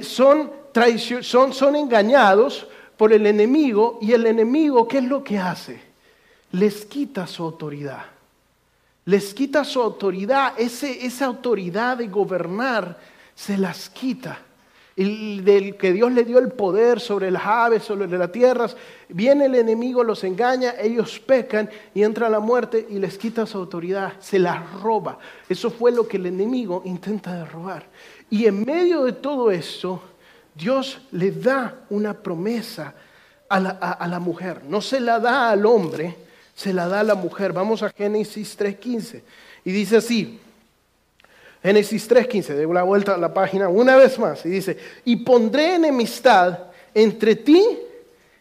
son, 0.00 0.50
son, 1.20 1.52
son 1.52 1.76
engañados 1.76 2.66
por 2.96 3.12
el 3.12 3.26
enemigo 3.26 3.98
y 4.00 4.12
el 4.12 4.26
enemigo, 4.26 4.88
¿qué 4.88 4.98
es 4.98 5.04
lo 5.04 5.22
que 5.22 5.36
hace? 5.36 5.78
Les 6.52 6.86
quita 6.86 7.26
su 7.26 7.42
autoridad 7.42 8.13
les 9.04 9.34
quita 9.34 9.64
su 9.64 9.80
autoridad, 9.80 10.54
esa 10.58 11.26
autoridad 11.26 11.98
de 11.98 12.08
gobernar 12.08 12.98
se 13.34 13.58
las 13.58 13.90
quita. 13.90 14.38
Y 14.96 15.40
del 15.40 15.76
que 15.76 15.92
Dios 15.92 16.12
le 16.12 16.24
dio 16.24 16.38
el 16.38 16.52
poder 16.52 17.00
sobre 17.00 17.28
las 17.30 17.44
aves, 17.44 17.82
sobre 17.82 18.06
las 18.06 18.30
tierras, 18.30 18.76
viene 19.08 19.46
el 19.46 19.56
enemigo, 19.56 20.04
los 20.04 20.22
engaña, 20.22 20.74
ellos 20.80 21.18
pecan 21.18 21.68
y 21.92 22.04
entra 22.04 22.28
la 22.28 22.38
muerte 22.38 22.86
y 22.88 23.00
les 23.00 23.18
quita 23.18 23.44
su 23.44 23.58
autoridad, 23.58 24.12
se 24.20 24.38
las 24.38 24.72
roba. 24.80 25.18
Eso 25.48 25.70
fue 25.70 25.90
lo 25.90 26.06
que 26.06 26.16
el 26.16 26.26
enemigo 26.26 26.82
intenta 26.84 27.44
robar. 27.44 27.86
Y 28.30 28.46
en 28.46 28.64
medio 28.64 29.02
de 29.02 29.14
todo 29.14 29.50
eso, 29.50 30.00
Dios 30.54 31.00
le 31.10 31.32
da 31.32 31.74
una 31.90 32.14
promesa 32.14 32.94
a 33.48 34.06
la, 34.08 34.18
mujer. 34.20 34.62
No 34.64 34.80
se 34.80 35.00
la 35.00 35.18
da 35.20 35.50
al 35.50 35.66
hombre, 35.66 36.16
se 36.54 36.72
la 36.72 36.88
da 36.88 37.00
a 37.00 37.04
la 37.04 37.14
mujer. 37.14 37.52
Vamos 37.52 37.82
a 37.82 37.90
Génesis 37.90 38.58
3.15. 38.58 39.22
Y 39.64 39.72
dice 39.72 39.96
así, 39.96 40.40
Génesis 41.62 42.08
3.15, 42.10 42.54
de 42.54 42.66
la 42.66 42.82
vuelta 42.82 43.14
a 43.14 43.18
la 43.18 43.32
página 43.32 43.68
una 43.68 43.96
vez 43.96 44.18
más. 44.18 44.44
Y 44.46 44.50
dice, 44.50 44.76
y 45.04 45.16
pondré 45.16 45.76
enemistad 45.76 46.58
entre 46.94 47.36
ti 47.36 47.64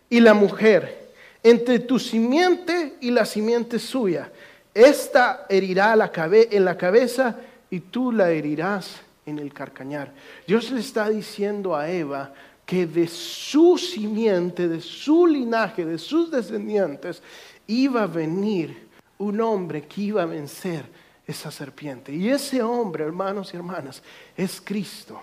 y 0.09 0.19
la 0.19 0.33
mujer, 0.33 1.09
entre 1.41 1.79
tu 1.79 1.97
simiente 1.99 2.95
y 3.01 3.11
la 3.11 3.25
simiente 3.25 3.79
suya. 3.79 4.29
Esta 4.73 5.45
herirá 5.49 5.95
la 5.95 6.11
en 6.15 6.65
la 6.65 6.77
cabeza 6.77 7.37
y 7.69 7.79
tú 7.79 8.11
la 8.11 8.31
herirás 8.31 9.01
en 9.25 9.39
el 9.39 9.53
carcañar. 9.53 10.11
Dios 10.45 10.71
le 10.71 10.79
está 10.79 11.09
diciendo 11.09 11.75
a 11.75 11.89
Eva 11.89 12.33
que 12.65 12.85
de 12.85 13.07
su 13.07 13.77
simiente, 13.77 14.67
de 14.67 14.81
su 14.81 15.27
linaje, 15.27 15.85
de 15.85 15.97
sus 15.97 16.31
descendientes, 16.31 17.21
iba 17.67 18.03
a 18.03 18.07
venir 18.07 18.87
un 19.17 19.39
hombre 19.41 19.83
que 19.83 20.01
iba 20.01 20.23
a 20.23 20.25
vencer 20.25 20.85
esa 21.25 21.51
serpiente. 21.51 22.13
Y 22.13 22.29
ese 22.29 22.61
hombre, 22.61 23.03
hermanos 23.03 23.53
y 23.53 23.57
hermanas, 23.57 24.01
es 24.35 24.61
Cristo. 24.61 25.21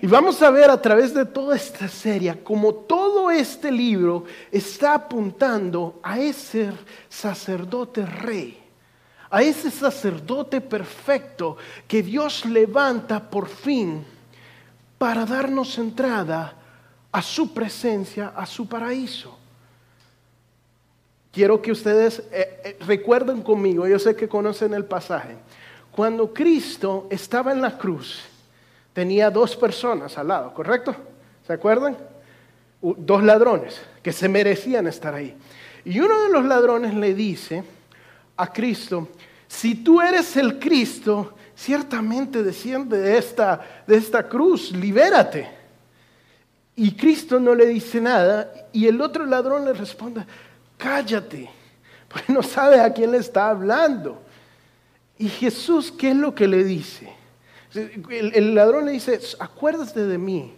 Y 0.00 0.06
vamos 0.06 0.42
a 0.42 0.50
ver 0.50 0.68
a 0.68 0.82
través 0.82 1.14
de 1.14 1.24
toda 1.24 1.54
esta 1.54 1.86
serie 1.86 2.42
como 2.42 2.74
todo 2.74 3.30
este 3.30 3.70
libro 3.70 4.24
está 4.50 4.94
apuntando 4.94 6.00
a 6.02 6.18
ese 6.18 6.72
sacerdote 7.08 8.04
rey 8.04 8.62
a 9.32 9.42
ese 9.42 9.70
sacerdote 9.70 10.60
perfecto 10.60 11.56
que 11.88 12.02
Dios 12.02 12.44
levanta 12.44 13.30
por 13.30 13.48
fin 13.48 14.04
para 14.98 15.24
darnos 15.24 15.78
entrada 15.78 16.54
a 17.10 17.22
su 17.22 17.54
presencia, 17.54 18.34
a 18.36 18.44
su 18.44 18.68
paraíso. 18.68 19.38
Quiero 21.32 21.62
que 21.62 21.72
ustedes 21.72 22.20
eh, 22.30 22.60
eh, 22.62 22.76
recuerden 22.86 23.42
conmigo, 23.42 23.88
yo 23.88 23.98
sé 23.98 24.14
que 24.14 24.28
conocen 24.28 24.74
el 24.74 24.84
pasaje, 24.84 25.36
cuando 25.90 26.32
Cristo 26.32 27.06
estaba 27.10 27.52
en 27.52 27.62
la 27.62 27.78
cruz, 27.78 28.20
tenía 28.92 29.30
dos 29.30 29.56
personas 29.56 30.16
al 30.18 30.28
lado, 30.28 30.52
¿correcto? 30.52 30.94
¿Se 31.46 31.54
acuerdan? 31.54 31.96
Dos 32.80 33.22
ladrones 33.22 33.80
que 34.02 34.12
se 34.12 34.28
merecían 34.28 34.86
estar 34.86 35.14
ahí. 35.14 35.34
Y 35.84 36.00
uno 36.00 36.22
de 36.22 36.28
los 36.28 36.44
ladrones 36.44 36.94
le 36.94 37.14
dice, 37.14 37.64
a 38.36 38.52
Cristo, 38.52 39.08
si 39.48 39.76
tú 39.76 40.00
eres 40.00 40.36
el 40.36 40.58
Cristo, 40.58 41.34
ciertamente 41.56 42.42
desciende 42.42 42.98
de 42.98 43.18
esta, 43.18 43.60
de 43.86 43.96
esta 43.96 44.28
cruz, 44.28 44.72
libérate. 44.72 45.48
Y 46.76 46.92
Cristo 46.92 47.38
no 47.38 47.54
le 47.54 47.66
dice 47.66 48.00
nada 48.00 48.50
y 48.72 48.86
el 48.86 49.00
otro 49.00 49.26
ladrón 49.26 49.64
le 49.64 49.72
responde, 49.72 50.24
cállate, 50.82 51.48
porque 52.08 52.32
no 52.32 52.42
sabe 52.42 52.80
a 52.80 52.92
quién 52.92 53.12
le 53.12 53.18
está 53.18 53.50
hablando. 53.50 54.20
Y 55.18 55.28
Jesús, 55.28 55.92
¿qué 55.92 56.10
es 56.10 56.16
lo 56.16 56.34
que 56.34 56.48
le 56.48 56.64
dice? 56.64 57.12
El, 57.74 58.54
ladrón 58.54 58.86
le 58.86 58.92
dice, 58.92 59.18
acuérdate 59.38 60.04
de 60.04 60.18
mí, 60.18 60.52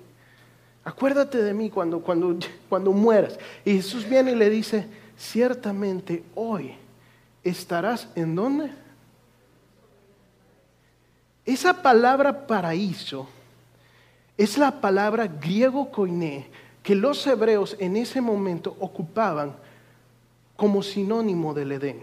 acuérdate 0.84 1.42
de 1.42 1.52
mí 1.52 1.70
cuando, 1.70 2.00
cuando, 2.00 2.36
cuando 2.68 2.92
mueras. 2.92 3.38
Y 3.64 3.74
Jesús 3.74 4.08
viene 4.08 4.32
y 4.32 4.36
le 4.36 4.50
dice, 4.50 4.86
ciertamente 5.16 6.24
hoy 6.34 6.74
estarás 7.44 8.08
en 8.14 8.34
dónde? 8.34 8.72
Esa 11.44 11.82
palabra 11.82 12.46
paraíso 12.46 13.28
es 14.36 14.56
la 14.56 14.80
palabra 14.80 15.26
griego 15.26 15.90
koiné 15.90 16.48
que 16.82 16.94
los 16.94 17.24
hebreos 17.26 17.76
en 17.78 17.96
ese 17.96 18.20
momento 18.20 18.76
ocupaban 18.80 19.54
como 20.56 20.82
sinónimo 20.82 21.54
del 21.54 21.72
Edén. 21.72 22.00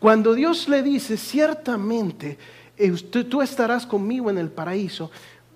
Cuando 0.00 0.34
Dios 0.34 0.68
le 0.68 0.82
dice, 0.82 1.16
ciertamente 1.16 2.38
eh, 2.76 2.92
tú 3.28 3.42
estarás 3.42 3.86
conmigo 3.86 4.30
en 4.30 4.38
el 4.38 4.50
paraíso, 4.50 5.10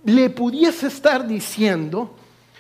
le 0.05 0.31
pudiese 0.31 0.89
estar 0.89 1.27
diciendo, 1.27 2.15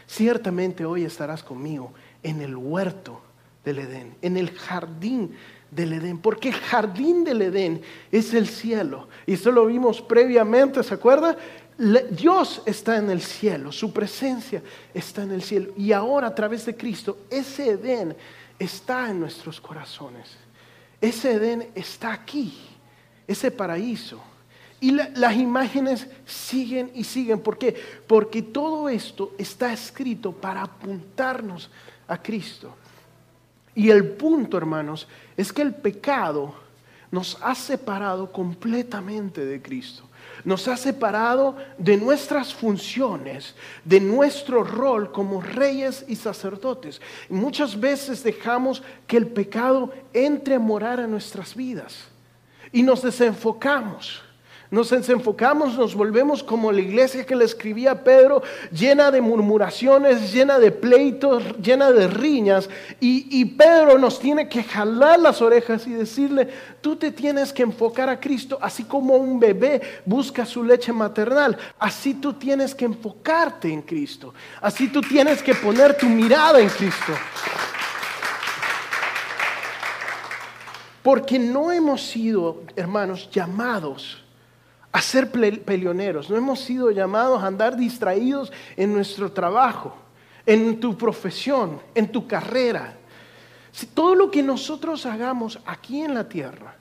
ciertamente 0.06 0.84
hoy 0.84 1.04
estarás 1.04 1.42
conmigo 1.42 1.92
en 2.22 2.40
el 2.40 2.56
huerto 2.56 3.20
del 3.64 3.80
Edén, 3.80 4.14
en 4.22 4.36
el 4.36 4.50
jardín 4.50 5.34
del 5.70 5.94
Edén, 5.94 6.18
porque 6.18 6.50
el 6.50 6.54
jardín 6.54 7.24
del 7.24 7.42
Edén 7.42 7.82
es 8.12 8.32
el 8.34 8.46
cielo. 8.46 9.08
Y 9.26 9.34
esto 9.34 9.50
lo 9.50 9.66
vimos 9.66 10.00
previamente, 10.00 10.82
¿se 10.82 10.94
acuerda? 10.94 11.36
Dios 12.10 12.62
está 12.66 12.98
en 12.98 13.10
el 13.10 13.22
cielo, 13.22 13.72
su 13.72 13.92
presencia 13.92 14.62
está 14.94 15.22
en 15.22 15.32
el 15.32 15.42
cielo. 15.42 15.72
Y 15.76 15.92
ahora 15.92 16.28
a 16.28 16.34
través 16.34 16.66
de 16.66 16.76
Cristo, 16.76 17.18
ese 17.30 17.70
Edén 17.70 18.14
está 18.58 19.10
en 19.10 19.20
nuestros 19.20 19.60
corazones. 19.60 20.36
Ese 21.00 21.32
Edén 21.32 21.70
está 21.74 22.12
aquí, 22.12 22.56
ese 23.26 23.50
paraíso. 23.50 24.22
Y 24.80 24.90
las 24.90 25.36
imágenes 25.36 26.08
siguen 26.26 26.90
y 26.94 27.04
siguen. 27.04 27.40
¿Por 27.40 27.56
qué? 27.56 27.80
Porque 28.06 28.42
todo 28.42 28.88
esto 28.88 29.32
está 29.38 29.72
escrito 29.72 30.32
para 30.32 30.62
apuntarnos 30.62 31.70
a 32.08 32.20
Cristo. 32.20 32.74
Y 33.74 33.90
el 33.90 34.04
punto, 34.10 34.56
hermanos, 34.56 35.06
es 35.36 35.52
que 35.52 35.62
el 35.62 35.74
pecado 35.74 36.54
nos 37.10 37.38
ha 37.42 37.54
separado 37.54 38.32
completamente 38.32 39.44
de 39.44 39.62
Cristo. 39.62 40.04
Nos 40.44 40.66
ha 40.68 40.76
separado 40.76 41.56
de 41.78 41.96
nuestras 41.96 42.52
funciones, 42.54 43.54
de 43.84 44.00
nuestro 44.00 44.64
rol 44.64 45.12
como 45.12 45.40
reyes 45.40 46.04
y 46.08 46.16
sacerdotes. 46.16 47.00
muchas 47.28 47.78
veces 47.78 48.22
dejamos 48.22 48.82
que 49.06 49.16
el 49.16 49.26
pecado 49.26 49.92
entre 50.12 50.56
a 50.56 50.58
morar 50.58 51.00
a 51.00 51.06
nuestras 51.06 51.54
vidas 51.54 52.08
y 52.72 52.82
nos 52.82 53.02
desenfocamos 53.02 54.22
nos 54.72 54.88
desenfocamos, 54.88 55.76
nos 55.76 55.94
volvemos 55.94 56.42
como 56.42 56.72
la 56.72 56.80
iglesia 56.80 57.26
que 57.26 57.36
le 57.36 57.44
escribía 57.44 58.02
Pedro, 58.02 58.42
llena 58.70 59.10
de 59.10 59.20
murmuraciones, 59.20 60.32
llena 60.32 60.58
de 60.58 60.72
pleitos, 60.72 61.44
llena 61.58 61.92
de 61.92 62.08
riñas. 62.08 62.70
Y, 62.98 63.26
y 63.38 63.44
Pedro 63.44 63.98
nos 63.98 64.18
tiene 64.18 64.48
que 64.48 64.62
jalar 64.64 65.20
las 65.20 65.42
orejas 65.42 65.86
y 65.86 65.90
decirle, 65.90 66.48
tú 66.80 66.96
te 66.96 67.10
tienes 67.12 67.52
que 67.52 67.62
enfocar 67.62 68.08
a 68.08 68.18
Cristo, 68.18 68.58
así 68.62 68.84
como 68.84 69.14
un 69.16 69.38
bebé 69.38 69.82
busca 70.06 70.46
su 70.46 70.64
leche 70.64 70.90
maternal. 70.90 71.58
Así 71.78 72.14
tú 72.14 72.32
tienes 72.32 72.74
que 72.74 72.86
enfocarte 72.86 73.70
en 73.70 73.82
Cristo. 73.82 74.32
Así 74.62 74.88
tú 74.88 75.02
tienes 75.02 75.42
que 75.42 75.54
poner 75.54 75.98
tu 75.98 76.06
mirada 76.06 76.58
en 76.58 76.70
Cristo. 76.70 77.12
Porque 81.02 81.38
no 81.38 81.70
hemos 81.70 82.00
sido, 82.00 82.62
hermanos, 82.74 83.28
llamados 83.30 84.21
a 84.92 85.00
ser 85.00 85.30
peleoneros, 85.30 86.28
no 86.28 86.36
hemos 86.36 86.60
sido 86.60 86.90
llamados 86.90 87.42
a 87.42 87.46
andar 87.46 87.76
distraídos 87.76 88.52
en 88.76 88.92
nuestro 88.92 89.32
trabajo, 89.32 89.96
en 90.44 90.78
tu 90.78 90.96
profesión, 90.98 91.80
en 91.94 92.12
tu 92.12 92.26
carrera. 92.26 92.98
Si 93.72 93.86
todo 93.86 94.14
lo 94.14 94.30
que 94.30 94.42
nosotros 94.42 95.06
hagamos 95.06 95.58
aquí 95.64 96.02
en 96.02 96.12
la 96.12 96.28
tierra, 96.28 96.76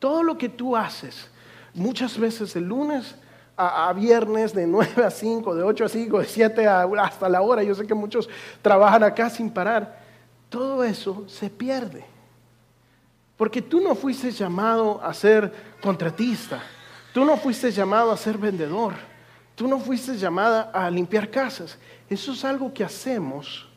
todo 0.00 0.24
lo 0.24 0.36
que 0.36 0.48
tú 0.48 0.76
haces, 0.76 1.30
muchas 1.72 2.18
veces 2.18 2.52
de 2.52 2.60
lunes 2.60 3.14
a, 3.56 3.92
viernes, 3.92 4.52
de 4.52 4.66
9 4.66 5.04
a 5.04 5.10
5, 5.10 5.54
de 5.54 5.62
8 5.62 5.84
a 5.84 5.88
5, 5.88 6.18
de 6.18 6.24
7 6.24 6.66
hasta 6.66 7.28
la 7.28 7.42
hora, 7.42 7.62
yo 7.62 7.76
sé 7.76 7.86
que 7.86 7.94
muchos 7.94 8.28
trabajan 8.60 9.04
acá 9.04 9.30
sin 9.30 9.50
parar, 9.50 10.00
todo 10.48 10.82
eso 10.82 11.24
se 11.28 11.48
pierde. 11.48 12.04
Porque 13.36 13.62
tú 13.62 13.80
no 13.80 13.94
fuiste 13.94 14.32
llamado 14.32 15.00
a 15.02 15.14
ser 15.14 15.52
contratista. 15.80 16.60
Tú 17.12 17.24
no 17.24 17.36
fuiste 17.36 17.70
llamado 17.70 18.10
a 18.10 18.16
ser 18.16 18.38
vendedor. 18.38 18.94
Tú 19.54 19.68
no 19.68 19.78
fuiste 19.78 20.16
llamada 20.16 20.70
a 20.72 20.90
limpiar 20.90 21.30
casas. 21.30 21.78
Eso 22.08 22.32
es 22.32 22.44
algo 22.44 22.72
que 22.72 22.84
hacemos 22.84 23.68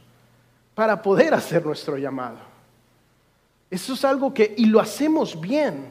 para 0.74 1.02
poder 1.02 1.34
hacer 1.34 1.65
nuestro 1.65 1.98
llamado. 1.98 2.38
Eso 3.69 3.93
es 3.93 4.06
algo 4.06 4.34
que, 4.34 4.54
y 4.58 4.65
lo 4.67 4.80
hacemos 4.80 5.39
bien, 5.39 5.88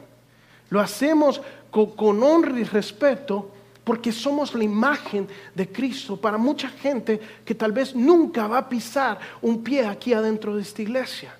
lo 0.69 0.79
hacemos 0.79 1.41
con, 1.69 1.91
con 1.91 2.23
honra 2.23 2.59
y 2.59 2.63
respeto 2.63 3.51
porque 3.83 4.11
somos 4.11 4.55
la 4.55 4.63
imagen 4.63 5.27
de 5.53 5.71
Cristo 5.71 6.17
para 6.17 6.37
mucha 6.37 6.69
gente 6.69 7.19
que 7.45 7.53
tal 7.53 7.71
vez 7.71 7.95
nunca 7.95 8.47
va 8.47 8.57
a 8.57 8.69
pisar 8.69 9.19
un 9.41 9.63
pie 9.63 9.85
aquí 9.85 10.13
adentro 10.13 10.55
de 10.55 10.63
esta 10.63 10.81
iglesia. 10.81 11.35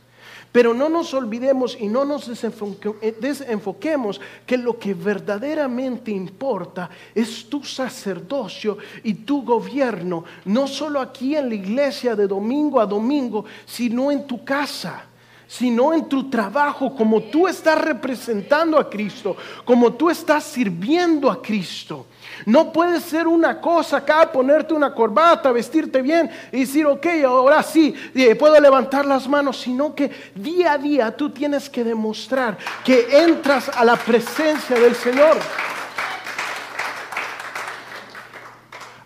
Pero 0.55 0.73
no 0.73 0.87
nos 0.87 1.13
olvidemos 1.13 1.75
y 1.77 1.87
no 1.87 2.05
nos 2.05 2.29
eh, 2.29 3.15
desenfoquemos 3.19 4.21
que 4.45 4.57
lo 4.57 4.79
que 4.79 4.93
verdaderamente 4.93 6.11
importa 6.11 6.89
es 7.13 7.49
tu 7.49 7.61
sacerdocio 7.61 8.77
y 9.03 9.15
tu 9.15 9.43
gobierno, 9.43 10.23
no 10.45 10.65
solo 10.65 11.01
aquí 11.01 11.35
en 11.35 11.49
la 11.49 11.55
iglesia 11.55 12.15
de 12.15 12.25
domingo 12.25 12.79
a 12.79 12.85
domingo, 12.85 13.43
sino 13.65 14.09
en 14.09 14.25
tu 14.25 14.45
casa 14.45 15.03
sino 15.47 15.93
en 15.93 16.07
tu 16.09 16.29
trabajo, 16.29 16.95
como 16.95 17.21
tú 17.23 17.47
estás 17.47 17.79
representando 17.79 18.79
a 18.79 18.89
Cristo, 18.89 19.35
como 19.63 19.93
tú 19.93 20.09
estás 20.09 20.43
sirviendo 20.43 21.29
a 21.29 21.41
Cristo. 21.41 22.07
No 22.45 22.71
puede 22.71 22.99
ser 22.99 23.27
una 23.27 23.61
cosa 23.61 23.97
acá, 23.97 24.31
ponerte 24.31 24.73
una 24.73 24.93
corbata, 24.93 25.51
vestirte 25.51 26.01
bien 26.01 26.29
y 26.51 26.61
decir, 26.61 26.85
ok, 26.85 27.05
ahora 27.25 27.63
sí, 27.63 27.93
eh, 28.13 28.35
puedo 28.35 28.59
levantar 28.59 29.05
las 29.05 29.27
manos, 29.27 29.57
sino 29.61 29.95
que 29.95 30.11
día 30.35 30.73
a 30.73 30.77
día 30.77 31.15
tú 31.15 31.29
tienes 31.29 31.69
que 31.69 31.83
demostrar 31.83 32.57
que 32.83 33.07
entras 33.11 33.69
a 33.69 33.85
la 33.85 33.95
presencia 33.95 34.77
del 34.77 34.95
Señor. 34.95 35.37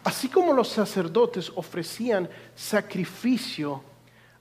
Así 0.03 0.27
como 0.27 0.53
los 0.53 0.69
sacerdotes 0.69 1.51
ofrecían 1.55 2.27
sacrificio 2.55 3.83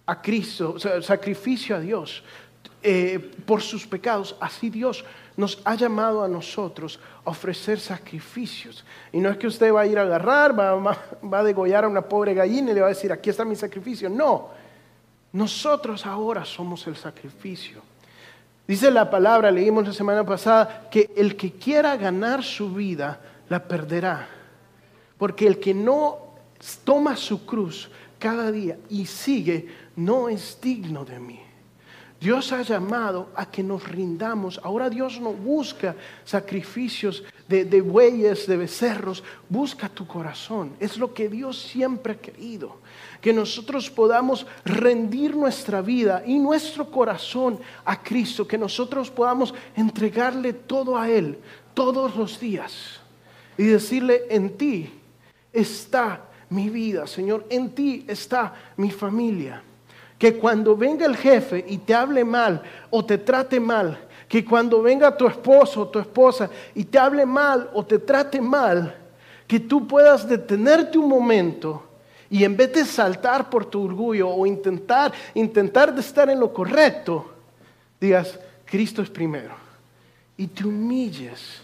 a 0.08 0.22
Cristo, 0.22 0.76
sacrificio 1.02 1.76
a 1.76 1.80
Dios 1.80 2.22
eh, 2.82 3.18
por 3.44 3.60
sus 3.60 3.86
pecados, 3.86 4.34
así 4.40 4.70
Dios 4.70 5.04
nos 5.36 5.60
ha 5.66 5.74
llamado 5.74 6.24
a 6.24 6.28
nosotros 6.28 6.98
a 7.26 7.30
ofrecer 7.30 7.78
sacrificios. 7.78 8.86
Y 9.12 9.18
no 9.18 9.28
es 9.28 9.36
que 9.36 9.46
usted 9.46 9.70
va 9.70 9.82
a 9.82 9.86
ir 9.86 9.98
a 9.98 10.02
agarrar, 10.02 10.58
va, 10.58 10.74
va 10.74 11.38
a 11.38 11.44
degollar 11.44 11.84
a 11.84 11.88
una 11.88 12.00
pobre 12.00 12.32
gallina 12.32 12.70
y 12.70 12.74
le 12.74 12.80
va 12.80 12.86
a 12.86 12.90
decir, 12.90 13.12
aquí 13.12 13.28
está 13.28 13.44
mi 13.44 13.54
sacrificio. 13.54 14.08
No, 14.08 14.48
nosotros 15.32 16.06
ahora 16.06 16.46
somos 16.46 16.86
el 16.86 16.96
sacrificio. 16.96 17.82
Dice 18.66 18.90
la 18.90 19.10
palabra, 19.10 19.50
leímos 19.50 19.86
la 19.86 19.92
semana 19.92 20.24
pasada, 20.24 20.88
que 20.90 21.10
el 21.16 21.36
que 21.36 21.52
quiera 21.52 21.98
ganar 21.98 22.42
su 22.42 22.72
vida, 22.72 23.20
la 23.50 23.62
perderá. 23.62 24.26
Porque 25.18 25.46
el 25.46 25.60
que 25.60 25.74
no 25.74 26.18
toma 26.84 27.14
su 27.14 27.44
cruz 27.44 27.90
cada 28.18 28.50
día 28.50 28.78
y 28.88 29.06
sigue, 29.06 29.68
no 29.96 30.28
es 30.28 30.58
digno 30.60 31.04
de 31.04 31.18
mí. 31.18 31.40
Dios 32.20 32.50
ha 32.50 32.62
llamado 32.62 33.28
a 33.36 33.48
que 33.48 33.62
nos 33.62 33.86
rindamos. 33.86 34.60
Ahora 34.64 34.90
Dios 34.90 35.20
no 35.20 35.32
busca 35.32 35.94
sacrificios 36.24 37.22
de, 37.46 37.80
bueyes, 37.80 38.46
de 38.48 38.56
becerros. 38.56 39.22
Busca 39.48 39.88
tu 39.88 40.04
corazón. 40.04 40.72
Es 40.80 40.98
lo 40.98 41.14
que 41.14 41.28
Dios 41.28 41.60
siempre 41.62 42.14
ha 42.14 42.16
querido. 42.16 42.78
Que 43.20 43.32
nosotros 43.32 43.88
podamos 43.88 44.46
rendir 44.64 45.36
nuestra 45.36 45.80
vida 45.80 46.24
y 46.26 46.40
nuestro 46.40 46.90
corazón 46.90 47.60
a 47.84 48.02
Cristo. 48.02 48.48
Que 48.48 48.58
nosotros 48.58 49.10
podamos 49.10 49.54
entregarle 49.76 50.52
todo 50.52 50.98
a 50.98 51.08
Él 51.08 51.38
todos 51.72 52.16
los 52.16 52.40
días. 52.40 52.98
Y 53.56 53.62
decirle, 53.64 54.22
en 54.28 54.56
ti 54.56 54.92
está 55.52 56.27
mi 56.50 56.68
vida, 56.68 57.06
Señor. 57.06 57.46
En 57.50 57.70
ti 57.70 58.04
está 58.08 58.54
mi 58.76 58.90
familia 58.90 59.62
que 60.18 60.36
cuando 60.36 60.76
venga 60.76 61.06
el 61.06 61.16
jefe 61.16 61.64
y 61.68 61.78
te 61.78 61.94
hable 61.94 62.24
mal 62.24 62.60
o 62.90 63.04
te 63.04 63.18
trate 63.18 63.60
mal, 63.60 63.98
que 64.28 64.44
cuando 64.44 64.82
venga 64.82 65.16
tu 65.16 65.26
esposo 65.26 65.82
o 65.82 65.88
tu 65.88 66.00
esposa 66.00 66.50
y 66.74 66.84
te 66.84 66.98
hable 66.98 67.24
mal 67.24 67.70
o 67.72 67.84
te 67.84 67.98
trate 67.98 68.40
mal, 68.40 68.94
que 69.46 69.60
tú 69.60 69.86
puedas 69.86 70.28
detenerte 70.28 70.98
un 70.98 71.08
momento 71.08 71.84
y 72.28 72.44
en 72.44 72.56
vez 72.56 72.72
de 72.74 72.84
saltar 72.84 73.48
por 73.48 73.64
tu 73.64 73.84
orgullo 73.84 74.28
o 74.28 74.44
intentar, 74.44 75.12
intentar 75.34 75.94
de 75.94 76.00
estar 76.00 76.28
en 76.28 76.40
lo 76.40 76.52
correcto, 76.52 77.32
digas, 77.98 78.38
Cristo 78.66 79.00
es 79.00 79.08
primero. 79.08 79.54
Y 80.36 80.48
te 80.48 80.66
humilles 80.66 81.62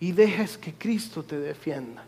y 0.00 0.10
dejes 0.12 0.58
que 0.58 0.74
Cristo 0.74 1.22
te 1.22 1.38
defienda. 1.38 2.02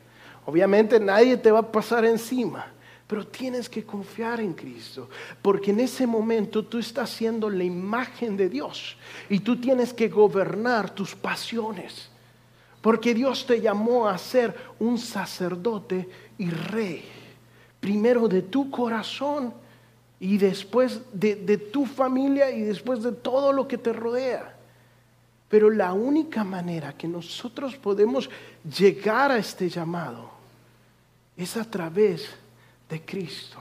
Obviamente 0.46 0.98
nadie 0.98 1.36
te 1.36 1.50
va 1.50 1.60
a 1.60 1.72
pasar 1.72 2.04
encima 2.04 2.66
pero 3.12 3.26
tienes 3.26 3.68
que 3.68 3.84
confiar 3.84 4.40
en 4.40 4.54
Cristo, 4.54 5.06
porque 5.42 5.70
en 5.70 5.80
ese 5.80 6.06
momento 6.06 6.64
tú 6.64 6.78
estás 6.78 7.10
siendo 7.10 7.50
la 7.50 7.62
imagen 7.62 8.38
de 8.38 8.48
Dios 8.48 8.96
y 9.28 9.40
tú 9.40 9.60
tienes 9.60 9.92
que 9.92 10.08
gobernar 10.08 10.94
tus 10.94 11.14
pasiones, 11.14 12.08
porque 12.80 13.12
Dios 13.12 13.44
te 13.44 13.60
llamó 13.60 14.08
a 14.08 14.16
ser 14.16 14.56
un 14.78 14.96
sacerdote 14.96 16.08
y 16.38 16.48
rey, 16.48 17.04
primero 17.80 18.28
de 18.28 18.40
tu 18.40 18.70
corazón 18.70 19.52
y 20.18 20.38
después 20.38 21.02
de, 21.12 21.58
tu 21.70 21.84
familia 21.84 22.50
y 22.50 22.62
después 22.62 23.02
de 23.02 23.12
todo 23.12 23.52
lo 23.52 23.68
que 23.68 23.76
te 23.76 23.92
rodea. 23.92 24.51
Pero 25.52 25.68
la 25.68 25.92
única 25.92 26.44
manera 26.44 26.94
que 26.96 27.06
nosotros 27.06 27.76
podemos 27.76 28.30
llegar 28.64 29.30
a 29.30 29.36
este 29.36 29.68
llamado 29.68 30.30
es 31.36 31.58
a 31.58 31.70
través 31.70 32.26
de 32.88 33.04
Cristo, 33.04 33.58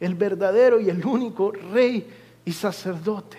el 0.00 0.16
verdadero 0.16 0.80
y 0.80 0.90
el 0.90 1.06
único 1.06 1.52
rey 1.52 2.12
y 2.44 2.50
sacerdote. 2.50 3.38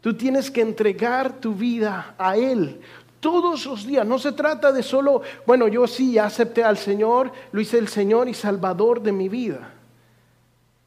Tú 0.00 0.16
tienes 0.16 0.50
que 0.50 0.62
entregar 0.62 1.40
tu 1.40 1.52
vida 1.52 2.14
a 2.16 2.38
Él 2.38 2.80
todos 3.20 3.66
los 3.66 3.84
días. 3.84 4.06
No 4.06 4.18
se 4.18 4.32
trata 4.32 4.72
de 4.72 4.82
solo, 4.82 5.20
bueno, 5.46 5.68
yo 5.68 5.86
sí 5.86 6.16
acepté 6.16 6.64
al 6.64 6.78
Señor, 6.78 7.30
lo 7.52 7.60
hice 7.60 7.76
el 7.76 7.88
Señor 7.88 8.30
y 8.30 8.34
Salvador 8.34 9.02
de 9.02 9.12
mi 9.12 9.28
vida, 9.28 9.74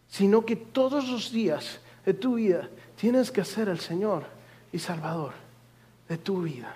sino 0.07 0.43
que 0.43 0.55
todos 0.55 1.07
los 1.09 1.31
días 1.31 1.79
de 2.03 2.15
tu 2.15 2.33
vida 2.33 2.67
tienes 2.99 3.29
que 3.29 3.45
ser 3.45 3.69
el 3.69 3.79
Señor 3.79 4.23
y 4.73 4.79
Salvador 4.79 5.45
de 6.07 6.17
tu 6.17 6.43
vida. 6.43 6.75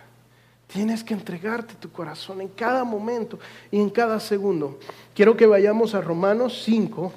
Tienes 0.67 1.03
que 1.03 1.13
entregarte 1.13 1.73
tu 1.75 1.91
corazón 1.91 2.39
en 2.41 2.47
cada 2.47 2.83
momento 2.83 3.39
y 3.69 3.79
en 3.79 3.89
cada 3.89 4.19
segundo. 4.19 4.79
Quiero 5.13 5.35
que 5.35 5.45
vayamos 5.45 5.93
a 5.93 6.01
Romanos 6.01 6.61
5, 6.63 7.11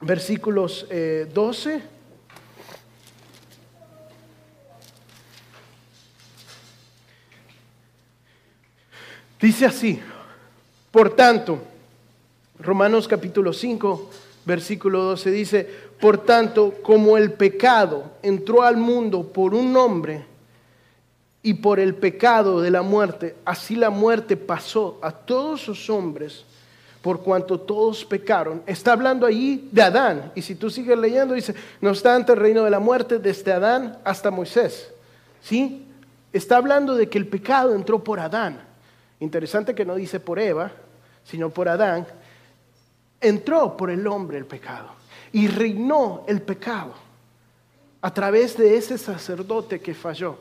versículos 0.00 0.86
12. 0.88 1.74
Eh, 1.74 1.82
Dice 9.40 9.66
así, 9.66 10.00
por 10.90 11.14
tanto, 11.14 11.60
Romanos 12.58 13.06
capítulo 13.06 13.52
5, 13.52 14.10
versículo 14.44 15.04
12 15.04 15.30
dice, 15.30 15.70
por 16.00 16.24
tanto, 16.24 16.74
como 16.82 17.16
el 17.16 17.32
pecado 17.32 18.14
entró 18.22 18.62
al 18.62 18.76
mundo 18.76 19.32
por 19.32 19.54
un 19.54 19.76
hombre, 19.76 20.24
y 21.42 21.54
por 21.54 21.78
el 21.80 21.94
pecado 21.94 22.60
de 22.60 22.70
la 22.70 22.82
muerte, 22.82 23.36
así 23.44 23.76
la 23.76 23.90
muerte 23.90 24.36
pasó 24.36 24.98
a 25.02 25.12
todos 25.12 25.68
los 25.68 25.88
hombres 25.88 26.44
por 27.00 27.20
cuanto 27.20 27.60
todos 27.60 28.04
pecaron. 28.04 28.62
Está 28.66 28.92
hablando 28.92 29.24
allí 29.24 29.68
de 29.70 29.82
Adán. 29.82 30.32
Y 30.34 30.42
si 30.42 30.56
tú 30.56 30.68
sigues 30.68 30.98
leyendo, 30.98 31.34
dice, 31.34 31.54
no 31.80 31.90
obstante 31.90 32.32
el 32.32 32.38
reino 32.38 32.64
de 32.64 32.70
la 32.70 32.80
muerte 32.80 33.18
desde 33.18 33.52
Adán 33.52 33.98
hasta 34.04 34.30
Moisés. 34.30 34.92
¿Sí? 35.40 35.86
Está 36.32 36.56
hablando 36.56 36.94
de 36.96 37.08
que 37.08 37.18
el 37.18 37.28
pecado 37.28 37.74
entró 37.74 38.02
por 38.02 38.18
Adán. 38.18 38.60
Interesante 39.20 39.74
que 39.74 39.84
no 39.84 39.94
dice 39.94 40.20
por 40.20 40.38
Eva, 40.38 40.72
sino 41.24 41.50
por 41.50 41.68
Adán. 41.68 42.06
Entró 43.20 43.76
por 43.76 43.90
el 43.90 44.06
hombre 44.06 44.38
el 44.38 44.46
pecado. 44.46 44.90
Y 45.32 45.46
reinó 45.46 46.24
el 46.26 46.42
pecado 46.42 46.94
a 48.00 48.12
través 48.12 48.56
de 48.56 48.76
ese 48.76 48.98
sacerdote 48.98 49.80
que 49.80 49.94
falló. 49.94 50.38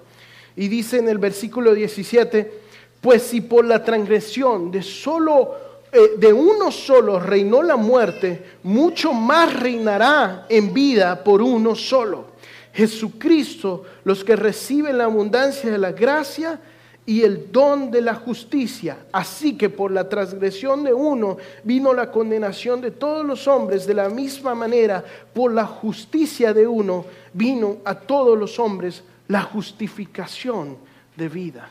Y 0.57 0.67
dice 0.67 0.97
en 0.97 1.07
el 1.07 1.19
versículo 1.19 1.73
17, 1.73 2.51
pues 2.99 3.23
si 3.23 3.41
por 3.41 3.63
la 3.63 3.83
transgresión 3.83 4.69
de 4.71 4.83
solo 4.83 5.67
eh, 5.91 6.17
de 6.17 6.33
uno 6.33 6.69
solo 6.71 7.19
reinó 7.19 7.63
la 7.63 7.77
muerte, 7.77 8.43
mucho 8.63 9.13
más 9.13 9.57
reinará 9.57 10.45
en 10.49 10.73
vida 10.73 11.23
por 11.23 11.41
uno 11.41 11.75
solo. 11.75 12.25
Jesucristo, 12.73 13.83
los 14.03 14.23
que 14.23 14.35
reciben 14.35 14.97
la 14.97 15.05
abundancia 15.05 15.71
de 15.71 15.77
la 15.77 15.93
gracia 15.93 16.59
y 17.05 17.21
el 17.21 17.51
don 17.51 17.89
de 17.89 18.01
la 18.01 18.15
justicia. 18.15 18.97
Así 19.13 19.57
que 19.57 19.69
por 19.69 19.91
la 19.91 20.09
transgresión 20.09 20.83
de 20.83 20.93
uno 20.93 21.37
vino 21.63 21.93
la 21.93 22.11
condenación 22.11 22.81
de 22.81 22.91
todos 22.91 23.25
los 23.25 23.47
hombres, 23.47 23.87
de 23.87 23.93
la 23.93 24.09
misma 24.09 24.53
manera, 24.53 25.03
por 25.33 25.53
la 25.53 25.65
justicia 25.65 26.53
de 26.53 26.67
uno 26.67 27.05
vino 27.33 27.77
a 27.85 27.95
todos 27.95 28.37
los 28.37 28.59
hombres 28.59 29.03
la 29.27 29.41
justificación 29.41 30.77
de 31.15 31.29
vida. 31.29 31.69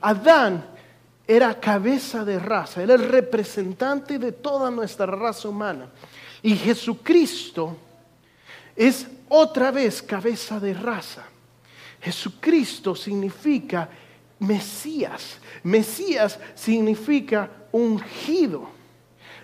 Adán 0.00 0.64
era 1.26 1.58
cabeza 1.60 2.24
de 2.24 2.38
raza, 2.38 2.82
era 2.82 2.94
el 2.94 3.08
representante 3.08 4.18
de 4.18 4.32
toda 4.32 4.70
nuestra 4.70 5.06
raza 5.06 5.48
humana. 5.48 5.88
Y 6.42 6.56
Jesucristo 6.56 7.76
es 8.74 9.06
otra 9.28 9.70
vez 9.70 10.02
cabeza 10.02 10.58
de 10.60 10.72
raza. 10.72 11.24
Jesucristo 12.00 12.94
significa 12.94 13.88
Mesías. 14.38 15.38
Mesías 15.64 16.38
significa 16.54 17.50
ungido. 17.72 18.70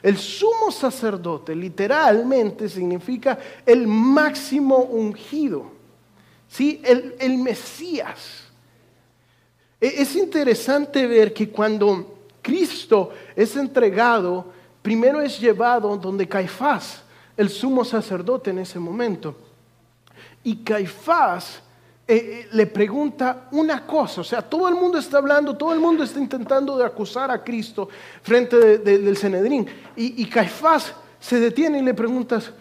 El 0.02 0.16
sumo 0.18 0.70
sacerdote 0.70 1.54
literalmente 1.54 2.68
significa 2.68 3.38
el 3.66 3.86
máximo 3.86 4.76
ungido. 4.76 5.73
¿Sí? 6.48 6.80
el, 6.84 7.38
Mesías. 7.38 8.44
E, 9.80 10.02
es 10.02 10.14
interesante 10.16 11.06
ver 11.06 11.32
que 11.32 11.50
cuando 11.50 12.26
Cristo 12.42 13.12
es 13.34 13.56
entregado, 13.56 14.52
primero 14.82 15.20
es 15.20 15.40
llevado 15.40 15.96
donde 15.96 16.28
Caifás, 16.28 17.02
el 17.36 17.48
sumo 17.48 17.84
sacerdote 17.84 18.50
en 18.50 18.60
ese 18.60 18.78
momento. 18.78 19.36
Y 20.42 20.56
Caifás 20.56 21.62
eh, 22.06 22.16
eh, 22.16 22.48
le 22.52 22.66
pregunta 22.66 23.48
una 23.52 23.86
cosa, 23.86 24.20
o 24.20 24.24
sea, 24.24 24.42
todo 24.42 24.68
el 24.68 24.74
mundo 24.74 24.98
está 24.98 25.16
hablando, 25.16 25.56
todo 25.56 25.72
el 25.72 25.80
mundo 25.80 26.04
está 26.04 26.20
intentando 26.20 26.76
de 26.76 26.84
acusar 26.84 27.30
a 27.30 27.42
Cristo 27.42 27.88
frente 28.22 28.78
del 28.78 29.16
Cenedrín. 29.16 29.66
Y, 29.96 30.26
Caifás 30.26 30.94
se 31.18 31.40
detiene 31.40 31.78
y 31.78 31.82
le 31.82 31.94
preguntas, 31.94 32.52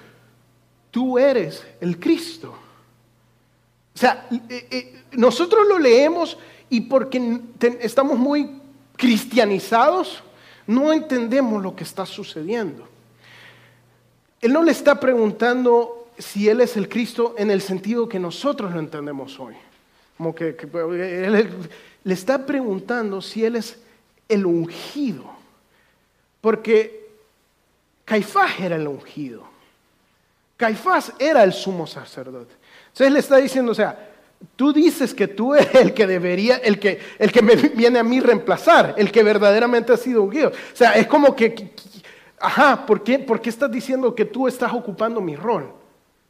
tú 0.90 1.20
eres 1.20 1.62
el 1.82 2.00
Cristo. 2.00 2.58
O 3.96 3.98
sea, 3.98 4.28
eh, 4.50 5.04
nosotros 5.12 5.68
lo 5.68 5.78
leemos 5.80 6.38
y 6.70 6.82
porque 6.82 7.42
estamos 7.82 8.18
muy 8.18 8.50
cristianizados, 8.96 10.24
no 10.66 10.92
entendemos 10.94 11.62
lo 11.62 11.76
que 11.76 11.84
está 11.84 12.06
sucediendo. 12.06 12.88
Él 14.42 14.54
no 14.54 14.64
le 14.64 14.72
está 14.72 15.00
preguntando 15.00 16.10
si 16.18 16.50
Él 16.50 16.62
es 16.62 16.76
el 16.78 16.90
Cristo 16.90 17.36
en 17.38 17.52
el 17.52 17.62
sentido 17.62 18.10
que 18.10 18.20
nosotros 18.20 18.72
lo 18.74 18.80
entendemos 18.80 19.40
hoy. 19.40 19.56
Como 20.18 20.34
que, 20.34 20.50
él, 20.50 21.50
le 22.04 22.14
está 22.14 22.46
preguntando 22.46 23.22
si 23.22 23.46
Él 23.46 23.56
es 23.56 23.80
el 24.28 24.46
ungido. 24.46 25.26
Porque 26.42 27.10
Caifás 28.06 28.60
era 28.60 28.76
el 28.76 28.88
ungido. 28.88 29.44
Caifás 30.58 31.14
era 31.20 31.44
el 31.44 31.54
sumo 31.54 31.88
sacerdote. 31.88 32.54
Entonces 32.94 33.12
le 33.12 33.20
está 33.20 33.38
diciendo, 33.38 33.72
o 33.72 33.76
sea, 33.76 34.12
tú 34.56 34.72
dices 34.72 35.16
que 35.16 35.28
tú 35.28 35.56
eres 35.56 35.74
el 35.74 35.96
que 35.96 36.06
debería, 36.06 36.58
el 36.58 36.80
que, 36.80 37.00
el 37.18 37.32
que 37.32 37.42
me 37.42 37.56
viene 37.56 37.98
a 37.98 38.04
mí 38.04 38.20
reemplazar, 38.20 38.94
el 38.98 39.12
que 39.12 39.24
verdaderamente 39.24 39.92
ha 39.92 39.98
sido 39.98 40.22
ungido. 40.22 40.50
O 40.50 40.76
sea, 40.76 40.92
es 40.92 41.08
como 41.08 41.36
que, 41.36 41.72
ajá, 42.40 42.86
¿por 42.86 43.04
qué, 43.04 43.18
¿por 43.18 43.42
qué 43.42 43.50
estás 43.50 43.72
diciendo 43.72 44.14
que 44.14 44.26
tú 44.26 44.48
estás 44.48 44.72
ocupando 44.74 45.22
mi 45.22 45.36
rol? 45.36 45.74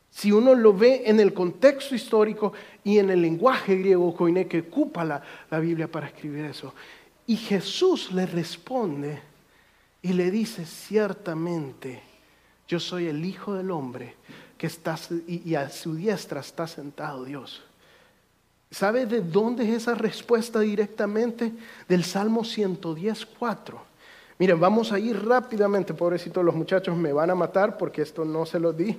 Si 0.10 0.32
uno 0.32 0.56
lo 0.56 0.74
ve 0.74 1.04
en 1.06 1.20
el 1.20 1.34
contexto 1.34 1.96
histórico 1.96 2.54
y 2.82 2.98
en 2.98 3.10
el 3.10 3.22
lenguaje 3.22 3.76
griego 3.76 4.16
koiné 4.16 4.48
que 4.48 4.60
ocupa 4.60 5.04
la, 5.04 5.22
la 5.52 5.60
Biblia 5.60 5.92
para 5.92 6.08
escribir 6.08 6.46
eso. 6.46 6.74
Y 7.28 7.36
Jesús 7.36 8.14
le 8.14 8.26
responde 8.26 9.20
y 10.02 10.14
le 10.14 10.32
dice, 10.32 10.66
ciertamente, 10.66 12.02
yo 12.70 12.80
soy 12.80 13.08
el 13.08 13.26
Hijo 13.26 13.54
del 13.54 13.70
Hombre 13.70 14.16
y, 15.28 15.56
a 15.56 15.70
su 15.70 15.96
diestra 15.96 16.40
está 16.40 16.68
sentado 16.68 17.26
Dios. 17.26 17.62
¿Sabe 18.72 19.06
de 19.06 19.22
dónde 19.22 19.64
es 19.64 19.84
esa 19.84 19.94
respuesta 19.94 20.60
directamente? 20.60 21.52
Del 21.88 22.04
Salmo 22.04 22.44
110, 22.44 23.26
4. 23.38 23.82
Miren, 24.40 24.60
vamos 24.60 24.92
a 24.92 25.00
ir 25.00 25.24
rápidamente, 25.26 25.94
pobrecitos 25.94 26.44
los 26.44 26.56
muchachos 26.56 26.98
me 26.98 27.14
van 27.14 27.30
a 27.30 27.36
matar 27.36 27.78
porque 27.78 28.02
esto 28.02 28.26
no 28.26 28.46
se 28.46 28.60
lo 28.60 28.74
di. 28.74 28.98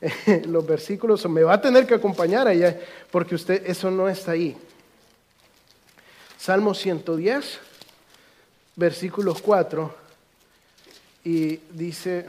los 0.46 0.66
versículos, 0.66 1.26
me 1.28 1.42
va 1.42 1.54
a 1.54 1.60
tener 1.60 1.86
que 1.86 1.94
acompañar 1.94 2.46
allá, 2.48 2.78
porque 3.10 3.34
usted, 3.34 3.62
eso 3.66 3.90
no 3.90 4.08
está 4.08 4.32
ahí. 4.32 4.56
Salmo 6.38 6.74
110, 6.74 7.58
versículo 8.76 9.34
4, 9.34 9.94
y 11.24 11.56
dice 11.72 12.26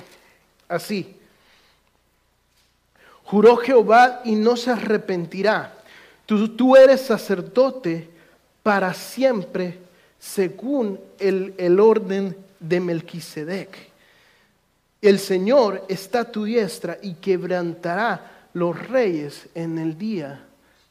así, 0.69 1.17
juró 3.25 3.57
Jehová 3.57 4.21
y 4.23 4.35
no 4.35 4.55
se 4.55 4.71
arrepentirá, 4.71 5.73
tú, 6.25 6.75
eres 6.75 7.01
sacerdote 7.01 8.09
para 8.63 8.93
siempre 8.93 9.77
según 10.17 10.99
el, 11.19 11.53
el 11.57 11.79
orden 11.79 12.35
de 12.59 12.79
Melquisedec 12.79 13.95
el 15.07 15.19
Señor 15.19 15.85
está 15.87 16.21
a 16.21 16.31
tu 16.31 16.45
diestra 16.45 16.97
y 17.01 17.15
quebrantará 17.15 18.49
los 18.53 18.87
reyes 18.87 19.47
en 19.53 19.77
el 19.77 19.97
día 19.97 20.43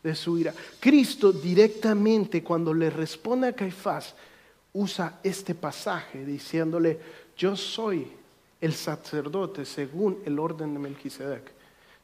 de 0.03 0.15
su 0.15 0.39
ira. 0.39 0.55
Cristo 0.79 1.33
directamente 1.33 2.43
cuando 2.43 2.73
le 2.73 2.91
responde 2.91 3.49
a 3.49 3.53
Caifás 3.53 4.15
usa 4.73 5.19
este 5.23 5.55
pasaje 5.55 6.25
diciéndole, 6.25 6.99
yo 7.37 7.57
soy 7.57 8.07
el 8.61 8.75
sacerdote 8.75 9.65
según 9.65 10.19
el 10.25 10.39
orden 10.39 10.75
de 10.75 10.79
Melquisedec. 10.79 11.53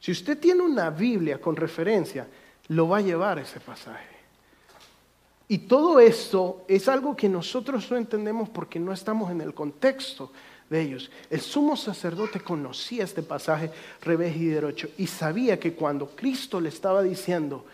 Si 0.01 0.11
usted 0.11 0.39
tiene 0.39 0.63
una 0.63 0.89
Biblia 0.89 1.39
con 1.39 1.55
referencia, 1.55 2.27
lo 2.69 2.89
va 2.89 2.97
a 2.97 3.01
llevar 3.01 3.37
ese 3.37 3.59
pasaje. 3.59 4.09
Y 5.47 5.59
todo 5.59 5.99
esto 5.99 6.65
es 6.67 6.87
algo 6.87 7.15
que 7.15 7.29
nosotros 7.29 7.89
no 7.91 7.97
entendemos 7.97 8.49
porque 8.49 8.79
no 8.79 8.93
estamos 8.93 9.29
en 9.29 9.41
el 9.41 9.53
contexto 9.53 10.31
de 10.69 10.81
ellos. 10.81 11.11
El 11.29 11.41
sumo 11.41 11.77
sacerdote 11.77 12.39
conocía 12.39 13.03
este 13.03 13.21
pasaje 13.21 13.69
revés 14.01 14.35
y 14.37 14.45
derecho 14.45 14.89
y 14.97 15.05
sabía 15.05 15.59
que 15.59 15.73
cuando 15.73 16.07
Cristo 16.07 16.59
le 16.59 16.69
estaba 16.69 17.03
diciendo, 17.03 17.65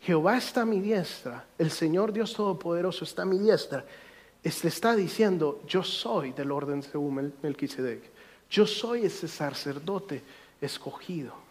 Jehová 0.00 0.38
está 0.38 0.62
a 0.62 0.66
mi 0.66 0.80
diestra, 0.80 1.44
el 1.58 1.70
Señor 1.70 2.12
Dios 2.12 2.32
Todopoderoso 2.32 3.04
está 3.04 3.22
a 3.22 3.26
mi 3.26 3.38
diestra, 3.38 3.84
le 4.42 4.50
está 4.50 4.94
diciendo, 4.94 5.60
yo 5.66 5.82
soy 5.82 6.32
del 6.32 6.50
orden 6.50 6.82
según 6.82 7.34
Melquisedec, 7.42 8.02
yo 8.48 8.66
soy 8.66 9.04
ese 9.04 9.28
sacerdote 9.28 10.22
escogido. 10.60 11.43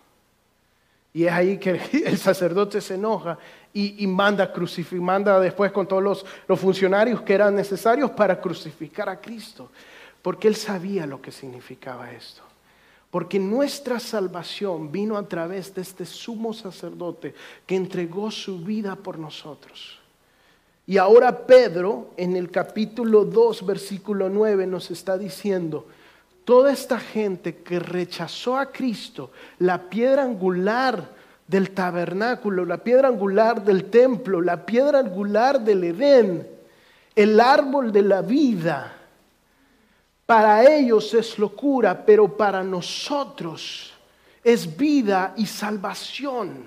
Y 1.13 1.25
es 1.25 1.31
ahí 1.31 1.57
que 1.57 1.79
el 2.05 2.17
sacerdote 2.17 2.81
se 2.81 2.95
enoja 2.95 3.37
y, 3.73 4.05
manda 4.07 4.51
manda 4.99 5.39
después 5.39 5.71
con 5.71 5.87
todos 5.87 6.03
los, 6.03 6.25
los 6.47 6.59
funcionarios 6.59 7.21
que 7.21 7.33
eran 7.33 7.55
necesarios 7.55 8.11
para 8.11 8.39
crucificar 8.39 9.09
a 9.09 9.19
Cristo. 9.19 9.69
Porque 10.21 10.47
él 10.47 10.55
sabía 10.55 11.05
lo 11.05 11.21
que 11.21 11.31
significaba 11.31 12.11
esto. 12.11 12.41
Porque 13.11 13.37
nuestra 13.39 13.99
salvación 13.99 14.91
vino 14.91 15.17
a 15.17 15.27
través 15.27 15.73
de 15.75 15.81
este 15.81 16.05
sumo 16.05 16.53
sacerdote 16.53 17.35
que 17.67 17.75
entregó 17.75 18.31
su 18.31 18.59
vida 18.59 18.95
por 18.95 19.19
nosotros. 19.19 19.99
Y 20.87 20.97
ahora 20.97 21.45
Pedro 21.45 22.09
en 22.17 22.35
el 22.35 22.49
capítulo 22.49 23.23
2, 23.23 23.65
versículo 23.65 24.29
9 24.29 24.65
nos 24.65 24.91
está 24.91 25.17
diciendo, 25.17 25.87
toda 26.45 26.71
esta 26.71 26.99
gente 26.99 27.57
que 27.57 27.79
rechazó 27.79 28.57
a 28.57 28.71
Cristo, 28.71 29.31
la 29.59 29.89
piedra 29.89 30.23
angular 30.23 31.09
del 31.47 31.71
tabernáculo, 31.71 32.65
la 32.65 32.77
piedra 32.77 33.07
angular 33.07 33.63
del 33.63 33.85
templo, 33.85 34.41
la 34.41 34.65
piedra 34.65 34.99
angular 34.99 35.61
del 35.61 35.83
Edén, 35.83 36.47
el 37.15 37.39
árbol 37.39 37.91
de 37.91 38.01
la 38.01 38.21
vida, 38.21 38.93
para 40.25 40.63
ellos 40.63 41.13
es 41.13 41.37
locura, 41.37 42.05
pero 42.05 42.37
para 42.37 42.63
nosotros 42.63 43.93
es 44.43 44.77
vida 44.77 45.33
y 45.37 45.45
salvación. 45.45 46.63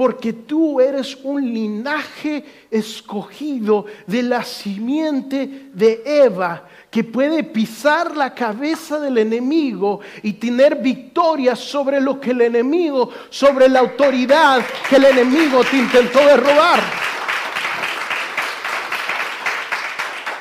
Porque 0.00 0.32
tú 0.32 0.80
eres 0.80 1.14
un 1.24 1.52
linaje 1.52 2.42
escogido 2.70 3.84
de 4.06 4.22
la 4.22 4.42
simiente 4.42 5.68
de 5.74 6.00
Eva 6.06 6.66
que 6.90 7.04
puede 7.04 7.44
pisar 7.44 8.16
la 8.16 8.32
cabeza 8.32 8.98
del 8.98 9.18
enemigo 9.18 10.00
y 10.22 10.32
tener 10.32 10.76
victoria 10.76 11.54
sobre 11.54 12.00
lo 12.00 12.18
que 12.18 12.30
el 12.30 12.40
enemigo, 12.40 13.10
sobre 13.28 13.68
la 13.68 13.80
autoridad 13.80 14.62
que 14.88 14.96
el 14.96 15.04
enemigo 15.04 15.62
te 15.70 15.76
intentó 15.76 16.20
derrobar. 16.20 16.80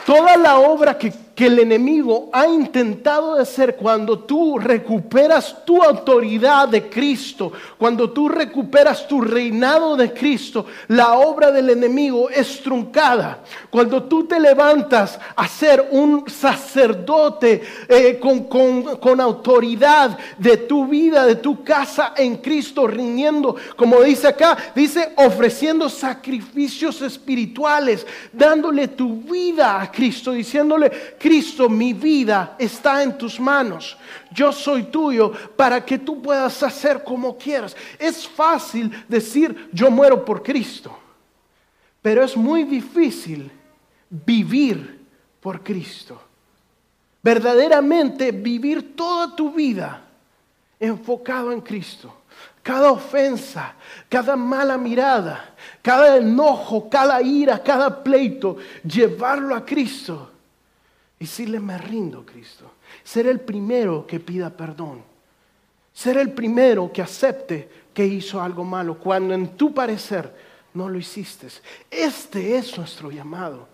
Toda 0.05 0.37
la 0.37 0.57
obra 0.59 0.97
que 0.97 1.11
que 1.39 1.45
el 1.45 1.59
enemigo 1.59 2.29
ha 2.33 2.45
intentado 2.47 3.35
hacer 3.35 3.77
cuando 3.77 4.19
tú 4.19 4.59
recuperas 4.59 5.63
tu 5.63 5.81
autoridad 5.81 6.67
de 6.67 6.89
Cristo, 6.89 7.53
cuando 7.77 8.09
tú 8.09 8.27
recuperas 8.27 9.07
tu 9.07 9.21
reinado 9.21 9.95
de 9.95 10.11
Cristo, 10.11 10.65
la 10.89 11.13
obra 11.13 11.49
del 11.49 11.69
enemigo 11.69 12.29
es 12.29 12.61
truncada. 12.61 13.39
Cuando 13.69 14.03
tú 14.03 14.25
te 14.25 14.37
levantas 14.37 15.17
a 15.33 15.47
ser 15.47 15.87
un 15.91 16.29
sacerdote 16.29 17.61
eh, 17.87 18.19
con, 18.19 18.43
con 18.97 19.21
autoridad 19.21 20.19
de 20.37 20.57
tu 20.57 20.87
vida, 20.87 21.25
de 21.25 21.35
tu 21.35 21.63
casa 21.63 22.15
en 22.17 22.35
Cristo, 22.35 22.85
riñendo, 22.85 23.55
como 23.77 24.01
dice 24.01 24.27
acá, 24.27 24.57
dice 24.75 25.13
ofreciendo 25.15 25.87
sacrificios 25.87 27.01
espirituales, 27.01 28.05
dándole 28.33 28.89
tu 28.89 29.21
vida 29.21 29.81
a 29.81 29.89
Cristo, 29.89 30.33
diciéndole, 30.33 30.91
Cristo, 31.29 31.69
mi 31.69 31.93
vida 31.93 32.55
está 32.57 33.03
en 33.03 33.15
tus 33.15 33.39
manos. 33.39 33.95
Yo 34.31 34.51
soy 34.51 34.85
tuyo 34.85 35.31
para 35.55 35.85
que 35.85 35.99
tú 35.99 36.23
puedas 36.23 36.63
hacer 36.63 37.03
como 37.03 37.37
quieras. 37.37 37.77
Es 37.99 38.27
fácil 38.27 39.05
decir, 39.07 39.69
yo 39.71 39.91
muero 39.91 40.25
por 40.25 40.41
Cristo, 40.41 40.97
pero 42.01 42.23
es 42.23 42.35
muy 42.35 42.63
difícil 42.63 43.51
vivir 44.09 45.05
por 45.39 45.61
Cristo. 45.61 46.19
Verdaderamente 47.21 48.31
vivir 48.31 48.95
toda 48.95 49.35
tu 49.35 49.51
vida 49.51 50.01
enfocado 50.79 51.51
en 51.51 51.61
Cristo. 51.61 52.11
Cada 52.63 52.91
ofensa, 52.91 53.75
cada 54.09 54.35
mala 54.35 54.79
mirada, 54.79 55.53
cada 55.83 56.17
enojo, 56.17 56.89
cada 56.89 57.21
ira, 57.21 57.61
cada 57.61 58.03
pleito, 58.03 58.57
llevarlo 58.83 59.53
a 59.53 59.63
Cristo 59.63 60.31
y 61.19 61.25
decirle, 61.25 61.59
me 61.59 61.77
rindo, 61.77 62.25
Cristo. 62.25 62.71
Ser 63.03 63.27
el 63.27 63.41
primero 63.41 64.07
que 64.07 64.19
pida 64.19 64.49
perdón. 64.49 65.03
Ser 65.93 66.17
el 66.17 66.31
primero 66.31 66.91
que 66.93 67.01
acepte 67.01 67.69
que 67.93 68.05
hizo 68.05 68.41
algo 68.41 68.63
malo 68.63 68.97
cuando 68.97 69.33
en 69.33 69.57
tu 69.57 69.73
parecer 69.73 70.33
no 70.73 70.87
lo 70.87 70.97
hiciste. 70.97 71.47
Este 71.91 72.57
es 72.57 72.77
nuestro 72.77 73.11
llamado. 73.11 73.67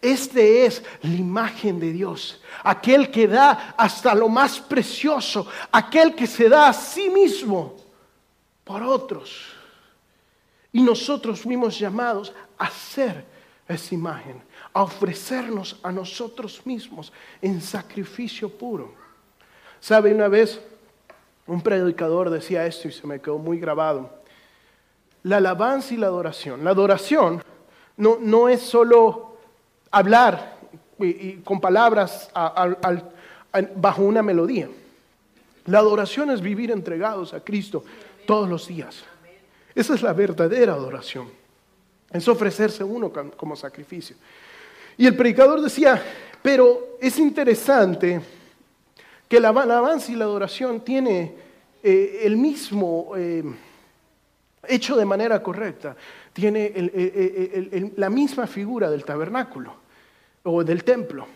Este 0.00 0.64
es 0.64 0.82
la 1.02 1.14
imagen 1.14 1.80
de 1.80 1.92
Dios, 1.92 2.40
aquel 2.62 3.10
que 3.10 3.26
da 3.26 3.74
hasta 3.76 4.14
lo 4.14 4.28
más 4.28 4.60
precioso, 4.60 5.48
aquel 5.72 6.14
que 6.14 6.26
se 6.26 6.48
da 6.48 6.68
a 6.68 6.72
sí 6.72 7.10
mismo 7.10 7.76
por 8.62 8.82
otros. 8.82 9.46
Y 10.72 10.82
nosotros 10.82 11.40
fuimos 11.40 11.78
llamados 11.78 12.32
a 12.58 12.70
ser 12.70 13.24
esa 13.66 13.94
imagen, 13.94 14.40
a 14.72 14.82
ofrecernos 14.82 15.78
a 15.82 15.92
nosotros 15.92 16.62
mismos 16.64 17.12
en 17.40 17.60
sacrificio 17.60 18.48
puro. 18.48 18.92
¿Sabe? 19.80 20.14
Una 20.14 20.28
vez 20.28 20.60
un 21.46 21.62
predicador 21.62 22.30
decía 22.30 22.66
esto 22.66 22.88
y 22.88 22.92
se 22.92 23.06
me 23.06 23.20
quedó 23.20 23.38
muy 23.38 23.58
grabado. 23.58 24.10
La 25.22 25.38
alabanza 25.38 25.94
y 25.94 25.96
la 25.96 26.06
adoración. 26.06 26.62
La 26.64 26.70
adoración 26.70 27.42
no, 27.96 28.18
no 28.20 28.48
es 28.48 28.60
solo 28.60 29.36
hablar 29.90 30.58
y, 30.98 31.34
con 31.38 31.60
palabras 31.60 32.30
bajo 33.76 34.02
una 34.02 34.22
melodía. 34.22 34.68
La 35.66 35.78
adoración 35.78 36.30
es 36.30 36.40
vivir 36.40 36.70
entregados 36.70 37.34
a 37.34 37.40
Cristo 37.40 37.84
todos 38.26 38.48
los 38.48 38.68
días. 38.68 39.04
Esa 39.74 39.94
es 39.94 40.02
la 40.02 40.12
verdadera 40.12 40.72
adoración. 40.74 41.28
Es 42.10 42.26
ofrecerse 42.26 42.82
uno 42.82 43.12
como 43.36 43.54
sacrificio. 43.54 44.16
Y 44.98 45.06
el 45.06 45.16
predicador 45.16 45.62
decía, 45.62 46.02
pero 46.42 46.98
es 47.00 47.18
interesante 47.18 48.20
que 49.26 49.40
la 49.40 49.48
alabanza 49.48 50.12
y 50.12 50.16
la 50.16 50.26
adoración 50.26 50.80
tiene 50.80 51.34
eh, 51.82 52.20
el 52.24 52.36
mismo 52.36 53.12
eh, 53.16 53.42
hecho 54.66 54.96
de 54.96 55.04
manera 55.04 55.42
correcta 55.42 55.96
tiene 56.38 57.92
la 57.96 58.08
misma 58.08 58.46
figura 58.46 58.88
del 58.88 59.04
tabernáculo 59.04 59.74
o 60.44 60.62
del 60.62 60.84
templo. 60.84 61.26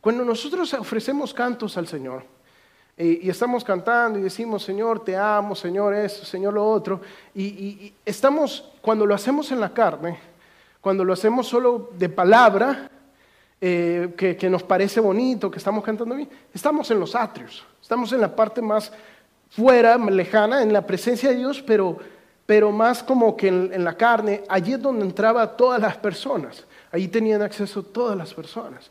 Cuando 0.00 0.24
nosotros 0.24 0.72
ofrecemos 0.74 1.34
cantos 1.34 1.76
al 1.76 1.88
Señor 1.88 2.22
eh, 2.96 3.18
y 3.22 3.28
estamos 3.28 3.64
cantando 3.64 4.20
y 4.20 4.22
decimos, 4.22 4.62
Señor, 4.62 5.04
te 5.04 5.16
amo, 5.16 5.56
Señor, 5.56 5.94
eso, 5.94 6.24
Señor, 6.24 6.54
lo 6.54 6.64
otro, 6.64 7.00
y, 7.34 7.92
estamos, 8.06 8.70
cuando 8.80 9.04
lo 9.04 9.16
hacemos 9.16 9.50
en 9.50 9.58
la 9.58 9.74
carne, 9.74 10.18
cuando 10.80 11.04
lo 11.04 11.12
hacemos 11.12 11.46
solo 11.46 11.90
de 11.98 12.08
palabra, 12.08 12.90
eh, 13.60 14.14
que, 14.16 14.50
nos 14.50 14.62
parece 14.62 15.00
bonito, 15.00 15.50
que 15.50 15.58
estamos 15.58 15.84
cantando 15.84 16.14
bien, 16.14 16.28
estamos 16.54 16.90
en 16.90 16.98
los 16.98 17.14
atrios, 17.14 17.64
estamos 17.80 18.12
en 18.12 18.20
la 18.20 18.34
parte 18.34 18.62
más 18.62 18.92
fuera, 19.50 19.98
lejana, 19.98 20.62
en 20.62 20.72
la 20.72 20.86
presencia 20.86 21.30
de 21.30 21.36
Dios, 21.36 21.62
pero 21.62 21.98
pero 22.50 22.72
más 22.72 23.00
como 23.04 23.36
que 23.36 23.46
en, 23.46 23.84
la 23.84 23.96
carne, 23.96 24.42
allí 24.48 24.72
es 24.72 24.82
donde 24.82 25.04
entraba 25.04 25.56
todas 25.56 25.80
las 25.80 25.96
personas, 25.96 26.64
allí 26.90 27.06
tenían 27.06 27.42
acceso 27.42 27.80
todas 27.80 28.18
las 28.18 28.34
personas. 28.34 28.90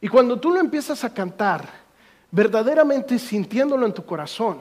Y 0.00 0.06
cuando 0.06 0.38
tú 0.38 0.52
lo 0.52 0.60
empiezas 0.60 1.02
a 1.02 1.12
cantar, 1.12 1.68
verdaderamente 2.30 3.18
sintiéndolo 3.18 3.84
en 3.84 3.92
tu 3.92 4.04
corazón, 4.04 4.58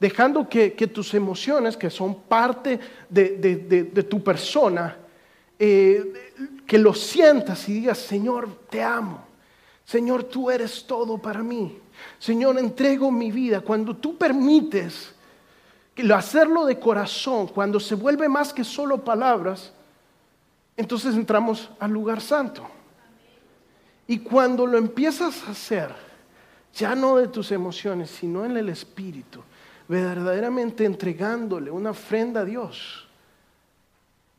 dejando 0.00 0.48
que, 0.48 0.70
tus 0.70 1.12
emociones, 1.12 1.76
que 1.76 1.90
son 1.90 2.22
parte 2.22 2.80
de, 3.10 4.06
tu 4.08 4.24
persona, 4.24 4.96
eh, 5.66 6.12
que 6.66 6.76
lo 6.76 6.92
sientas 6.92 7.66
y 7.70 7.72
digas, 7.72 7.96
Señor, 7.96 8.66
te 8.68 8.82
amo. 8.82 9.24
Señor, 9.82 10.24
tú 10.24 10.50
eres 10.50 10.86
todo 10.86 11.16
para 11.16 11.42
mí. 11.42 11.78
Señor, 12.18 12.58
entrego 12.58 13.10
mi 13.10 13.32
vida. 13.32 13.62
Cuando 13.62 13.96
tú 13.96 14.18
permites 14.18 15.14
hacerlo 16.14 16.66
de 16.66 16.78
corazón, 16.78 17.46
cuando 17.46 17.80
se 17.80 17.94
vuelve 17.94 18.28
más 18.28 18.52
que 18.52 18.62
solo 18.62 19.02
palabras, 19.02 19.72
entonces 20.76 21.14
entramos 21.14 21.70
al 21.78 21.92
lugar 21.92 22.20
santo. 22.20 22.66
Y 24.06 24.18
cuando 24.18 24.66
lo 24.66 24.76
empiezas 24.76 25.44
a 25.48 25.52
hacer, 25.52 25.94
ya 26.74 26.94
no 26.94 27.16
de 27.16 27.28
tus 27.28 27.52
emociones, 27.52 28.10
sino 28.10 28.44
en 28.44 28.54
el 28.58 28.68
Espíritu, 28.68 29.40
verdaderamente 29.88 30.84
entregándole 30.84 31.70
una 31.70 31.92
ofrenda 31.92 32.40
a 32.40 32.44
Dios, 32.44 33.03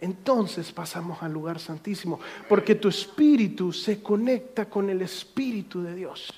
entonces 0.05 0.71
pasamos 0.71 1.21
al 1.21 1.33
lugar 1.33 1.59
santísimo, 1.59 2.19
porque 2.47 2.75
tu 2.75 2.87
espíritu 2.87 3.73
se 3.73 4.01
conecta 4.01 4.65
con 4.65 4.89
el 4.89 5.01
Espíritu 5.01 5.81
de 5.81 5.95
Dios. 5.95 6.31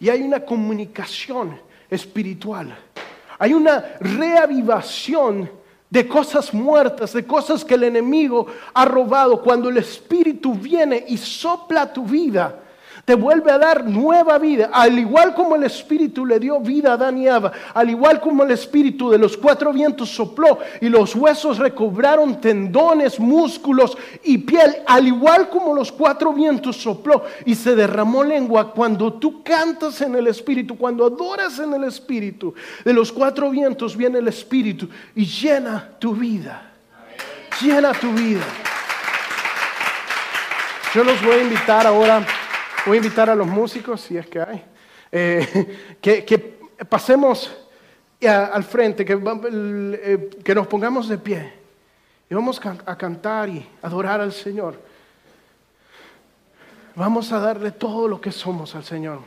Y 0.00 0.08
hay 0.08 0.22
una 0.22 0.44
comunicación 0.44 1.60
espiritual. 1.90 2.76
Hay 3.38 3.52
una 3.52 3.96
reavivación 4.00 5.50
de 5.90 6.06
cosas 6.06 6.54
muertas, 6.54 7.12
de 7.12 7.26
cosas 7.26 7.64
que 7.64 7.74
el 7.74 7.84
enemigo 7.84 8.46
ha 8.72 8.84
robado. 8.84 9.42
Cuando 9.42 9.68
el 9.68 9.78
Espíritu 9.78 10.54
viene 10.54 11.04
y 11.08 11.16
sopla 11.16 11.92
tu 11.92 12.04
vida, 12.04 12.62
te 13.08 13.14
vuelve 13.14 13.50
a 13.50 13.56
dar 13.56 13.86
nueva 13.86 14.36
vida, 14.36 14.68
al 14.70 14.98
igual 14.98 15.34
como 15.34 15.56
el 15.56 15.64
Espíritu 15.64 16.26
le 16.26 16.38
dio 16.38 16.60
vida 16.60 16.90
a 16.90 16.92
Adán 16.92 17.16
y 17.16 17.26
Eva, 17.26 17.50
al 17.72 17.88
igual 17.88 18.20
como 18.20 18.42
el 18.42 18.50
Espíritu 18.50 19.08
de 19.08 19.16
los 19.16 19.34
cuatro 19.34 19.72
vientos 19.72 20.10
sopló 20.10 20.58
y 20.78 20.90
los 20.90 21.14
huesos 21.14 21.56
recobraron 21.56 22.38
tendones, 22.38 23.18
músculos 23.18 23.96
y 24.24 24.36
piel, 24.36 24.82
al 24.86 25.06
igual 25.06 25.48
como 25.48 25.72
los 25.72 25.90
cuatro 25.90 26.34
vientos 26.34 26.76
sopló 26.76 27.24
y 27.46 27.54
se 27.54 27.74
derramó 27.74 28.22
lengua 28.22 28.74
cuando 28.74 29.14
tú 29.14 29.42
cantas 29.42 30.02
en 30.02 30.14
el 30.14 30.26
Espíritu, 30.26 30.76
cuando 30.76 31.06
adoras 31.06 31.58
en 31.60 31.72
el 31.72 31.84
Espíritu, 31.84 32.52
de 32.84 32.92
los 32.92 33.10
cuatro 33.10 33.48
vientos 33.48 33.96
viene 33.96 34.18
el 34.18 34.28
Espíritu 34.28 34.86
y 35.14 35.24
llena 35.24 35.92
tu 35.98 36.12
vida, 36.12 36.72
llena 37.62 37.94
tu 37.94 38.12
vida. 38.12 38.44
Yo 40.94 41.04
los 41.04 41.22
voy 41.24 41.36
a 41.36 41.42
invitar 41.42 41.86
ahora 41.86 42.26
Voy 42.86 42.96
a 42.96 43.00
invitar 43.00 43.28
a 43.28 43.34
los 43.34 43.46
músicos, 43.46 44.00
si 44.00 44.16
es 44.16 44.26
que 44.26 44.40
hay, 44.40 44.64
eh, 45.12 45.96
que, 46.00 46.58
pasemos 46.88 47.54
al 48.20 48.64
frente, 48.64 49.04
que, 49.04 49.12
eh, 49.14 50.30
que 50.44 50.54
nos 50.54 50.66
pongamos 50.66 51.08
de 51.08 51.18
pie 51.18 51.52
y 52.30 52.34
vamos 52.34 52.60
a 52.64 52.96
cantar 52.96 53.48
y 53.48 53.66
adorar 53.80 54.20
al 54.20 54.32
Señor. 54.32 54.78
Vamos 56.94 57.32
a 57.32 57.38
darle 57.38 57.70
todo 57.70 58.08
lo 58.08 58.20
que 58.20 58.32
somos 58.32 58.74
al 58.74 58.84
Señor. 58.84 59.20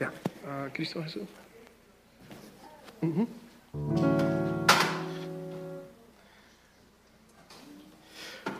Ya, 0.00 0.12
Cristo 0.72 1.02
Jesús. 1.02 1.28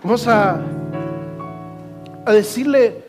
Vamos 0.02 0.26
a, 0.26 0.60
a 2.26 2.32
decirle 2.32 3.04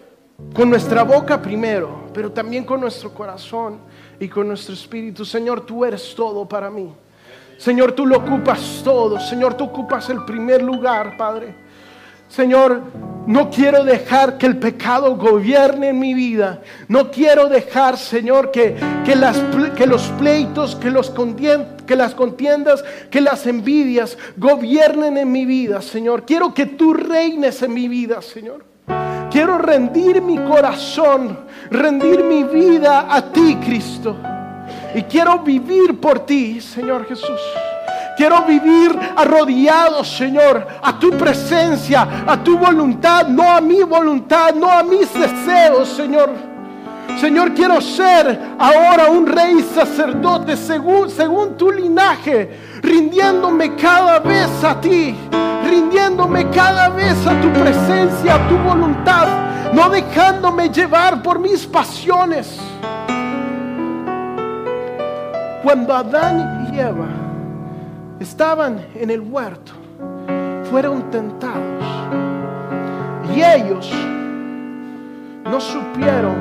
con 0.54 0.70
nuestra 0.70 1.04
boca 1.04 1.42
primero, 1.42 2.04
pero 2.14 2.32
también 2.32 2.64
con 2.64 2.82
nuestro 2.82 3.14
corazón 3.14 3.80
y 4.20 4.28
con 4.28 4.48
nuestro 4.48 4.74
espíritu, 4.74 5.26
Señor, 5.26 5.66
tú 5.66 5.84
eres 5.84 6.14
todo 6.16 6.48
para 6.48 6.70
mí. 6.70 6.94
Señor, 7.58 7.94
tú 7.94 8.06
lo 8.06 8.18
ocupas 8.18 8.82
todo. 8.84 9.20
Señor, 9.20 9.56
tú 9.56 9.64
ocupas 9.64 10.10
el 10.10 10.24
primer 10.26 10.62
lugar, 10.62 11.18
Padre. 11.18 11.56
Señor, 12.28 12.82
no 13.26 13.50
quiero 13.50 13.84
dejar 13.84 14.38
que 14.38 14.46
el 14.46 14.58
pecado 14.58 15.16
gobierne 15.16 15.90
en 15.90 16.00
mi 16.00 16.14
vida. 16.14 16.62
No 16.88 17.10
quiero 17.10 17.48
dejar, 17.48 17.98
Señor, 17.98 18.52
que, 18.52 18.76
que, 19.06 19.16
las, 19.16 19.40
que 19.76 19.88
los 19.88 20.04
pleitos, 20.20 20.76
que, 20.76 20.92
los 20.92 21.14
que 21.88 21.96
las 21.96 22.14
contiendas, 22.16 22.84
que 23.10 23.22
las 23.22 23.48
envidias 23.48 24.18
gobiernen 24.36 25.18
en 25.18 25.32
mi 25.32 25.46
vida, 25.46 25.82
Señor. 25.82 26.26
Quiero 26.26 26.54
que 26.54 26.66
tú 26.66 26.94
reines 26.94 27.62
en 27.62 27.74
mi 27.74 27.88
vida, 27.88 28.22
Señor. 28.22 28.66
Quiero 29.32 29.58
rendir 29.58 30.22
mi 30.22 30.38
corazón, 30.38 31.40
rendir 31.72 32.24
mi 32.24 32.44
vida 32.44 33.08
a 33.10 33.32
ti, 33.32 33.58
Cristo. 33.64 34.16
Y 34.94 35.04
quiero 35.04 35.40
vivir 35.40 36.00
por 36.00 36.26
ti, 36.26 36.62
Señor 36.62 37.08
Jesús. 37.08 37.40
Quiero 38.16 38.44
vivir 38.44 38.98
arrodillado, 39.16 40.04
Señor, 40.04 40.68
a 40.82 41.00
tu 41.00 41.12
presencia, 41.12 42.08
a 42.28 42.38
tu 42.44 42.58
voluntad, 42.58 43.28
no 43.28 43.50
a 43.50 43.60
mi 43.60 43.82
voluntad, 43.82 44.54
no 44.54 44.70
a 44.70 44.84
mis 44.84 45.12
deseos, 45.14 45.90
Señor. 45.90 46.30
Señor, 47.20 47.54
quiero 47.54 47.82
ser 47.82 48.56
ahora 48.60 49.08
un 49.10 49.26
rey 49.26 49.62
sacerdote 49.62 50.56
según, 50.56 51.10
según 51.10 51.58
tu 51.58 51.72
linaje, 51.72 52.80
rindiéndome 52.82 53.76
cada 53.76 54.20
vez 54.20 54.64
a 54.64 54.80
ti, 54.80 55.16
rindiéndome 55.64 56.50
cada 56.50 56.90
vez 56.90 57.16
a 57.26 57.40
tu 57.42 57.52
presencia, 57.52 58.36
a 58.36 58.48
tu 58.48 58.58
voluntad, 58.58 59.28
no 59.74 59.90
dejándome 59.90 60.70
llevar 60.70 61.24
por 61.24 61.40
mis 61.40 61.66
pasiones. 61.66 62.60
Cuando 65.64 65.96
Adán 65.96 66.70
y 66.74 66.80
Eva 66.80 67.23
estaban 68.24 68.86
en 68.96 69.10
el 69.10 69.22
huerto, 69.22 69.74
fueron 70.70 71.12
tentados. 71.12 71.84
Y 73.36 73.42
ellos 73.42 73.92
no 75.44 75.60
supieron 75.60 76.36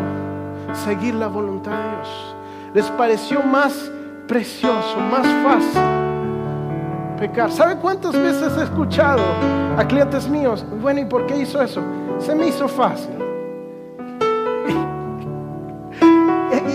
seguir 0.73 1.15
la 1.15 1.27
voluntad 1.27 1.73
de 1.73 1.91
Dios. 1.91 2.37
Les 2.75 2.87
pareció 2.93 3.43
más 3.43 3.91
precioso, 4.29 4.97
más 5.11 5.27
fácil 5.43 5.83
pecar. 7.19 7.51
¿Sabe 7.51 7.77
cuántas 7.77 8.13
veces 8.13 8.57
he 8.57 8.63
escuchado 8.63 9.23
a 9.77 9.85
clientes 9.85 10.29
míos? 10.29 10.65
Bueno, 10.81 11.01
¿y 11.01 11.05
por 11.05 11.27
qué 11.27 11.39
hizo 11.39 11.61
eso? 11.61 11.83
Se 12.19 12.35
me 12.35 12.47
hizo 12.47 12.69
fácil. 12.69 13.11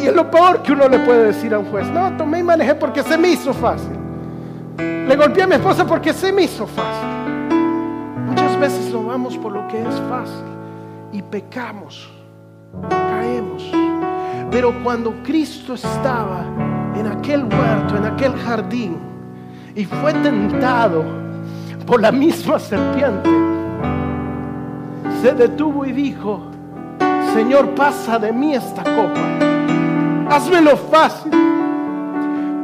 Y 0.01 0.07
es 0.07 0.15
lo 0.15 0.29
peor 0.29 0.61
que 0.61 0.73
uno 0.73 0.87
le 0.87 0.99
puede 0.99 1.25
decir 1.25 1.53
a 1.53 1.59
un 1.59 1.65
juez. 1.65 1.87
No, 1.87 2.15
tomé 2.17 2.39
y 2.39 2.43
manejé 2.43 2.75
porque 2.75 3.01
se 3.03 3.17
me 3.17 3.29
hizo 3.29 3.53
fácil. 3.53 4.06
Le 4.77 5.15
golpeé 5.15 5.43
a 5.43 5.47
mi 5.47 5.55
esposa 5.55 5.85
porque 5.85 6.13
se 6.13 6.31
me 6.31 6.43
hizo 6.43 6.67
fácil. 6.67 7.09
Muchas 8.27 8.59
veces 8.59 8.91
lo 8.91 9.03
vamos 9.03 9.37
por 9.37 9.51
lo 9.53 9.67
que 9.67 9.81
es 9.81 10.01
fácil 10.09 10.45
y 11.11 11.21
pecamos, 11.21 12.11
caemos. 12.89 13.71
Pero 14.51 14.73
cuando 14.83 15.13
Cristo 15.23 15.73
estaba 15.73 16.43
en 16.95 17.07
aquel 17.07 17.43
huerto, 17.43 17.97
en 17.97 18.05
aquel 18.05 18.35
jardín, 18.35 18.97
y 19.75 19.85
fue 19.85 20.13
tentado 20.13 21.03
por 21.85 22.01
la 22.01 22.11
misma 22.11 22.59
serpiente, 22.59 23.29
se 25.21 25.33
detuvo 25.33 25.85
y 25.85 25.91
dijo, 25.91 26.41
Señor, 27.33 27.69
pasa 27.75 28.19
de 28.19 28.31
mí 28.31 28.55
esta 28.55 28.83
copa, 28.83 30.35
hazmelo 30.35 30.75
fácil, 30.77 31.31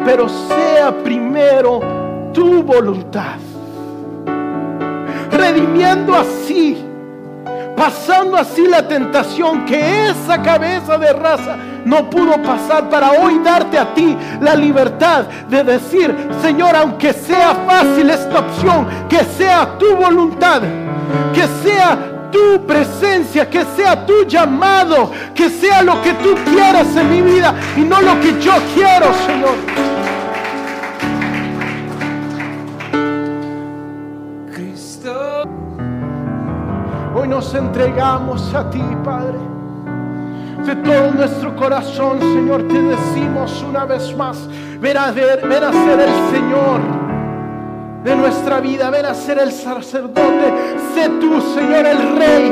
pero 0.03 0.27
sea 0.27 0.91
primero 1.03 1.92
tu 2.33 2.63
voluntad, 2.63 3.37
redimiendo 5.31 6.15
así 6.15 6.83
pasando 7.75 8.37
así 8.37 8.67
la 8.67 8.87
tentación 8.87 9.65
que 9.65 10.09
esa 10.09 10.41
cabeza 10.41 10.97
de 10.97 11.11
raza 11.11 11.57
no 11.85 12.09
pudo 12.09 12.41
pasar 12.41 12.89
para 12.89 13.11
hoy 13.11 13.39
darte 13.43 13.77
a 13.77 13.93
ti 13.93 14.15
la 14.39 14.55
libertad 14.55 15.25
de 15.49 15.63
decir, 15.63 16.15
Señor, 16.41 16.75
aunque 16.75 17.13
sea 17.13 17.55
fácil 17.67 18.09
esta 18.09 18.39
opción, 18.39 18.87
que 19.09 19.23
sea 19.37 19.77
tu 19.77 19.95
voluntad, 19.95 20.61
que 21.33 21.47
sea 21.67 22.29
tu 22.31 22.65
presencia, 22.65 23.49
que 23.49 23.65
sea 23.75 24.05
tu 24.05 24.25
llamado, 24.25 25.11
que 25.35 25.49
sea 25.49 25.81
lo 25.81 26.01
que 26.01 26.13
tú 26.13 26.35
quieras 26.45 26.95
en 26.95 27.09
mi 27.09 27.21
vida 27.21 27.53
y 27.75 27.81
no 27.81 28.01
lo 28.01 28.19
que 28.21 28.39
yo 28.39 28.53
quiero, 28.73 29.13
Señor. 29.25 29.92
Hoy 37.23 37.29
nos 37.29 37.53
entregamos 37.53 38.53
a 38.53 38.69
ti, 38.69 38.83
Padre. 39.01 39.37
De 40.65 40.75
todo 40.75 41.11
nuestro 41.13 41.55
corazón, 41.55 42.19
Señor, 42.19 42.67
te 42.67 42.81
decimos 42.81 43.63
una 43.65 43.85
vez 43.85 44.13
más, 44.13 44.45
ven 44.81 44.97
a, 44.97 45.09
ver, 45.11 45.39
a 45.63 45.71
ser 45.71 45.99
el 46.01 46.35
Señor 46.35 46.81
de 48.03 48.13
nuestra 48.17 48.59
vida, 48.59 48.89
ven 48.89 49.05
a 49.05 49.13
ser 49.13 49.39
el 49.39 49.53
sacerdote, 49.53 50.53
sé 50.93 51.07
tú, 51.21 51.39
Señor, 51.39 51.85
el 51.85 52.17
Rey 52.17 52.51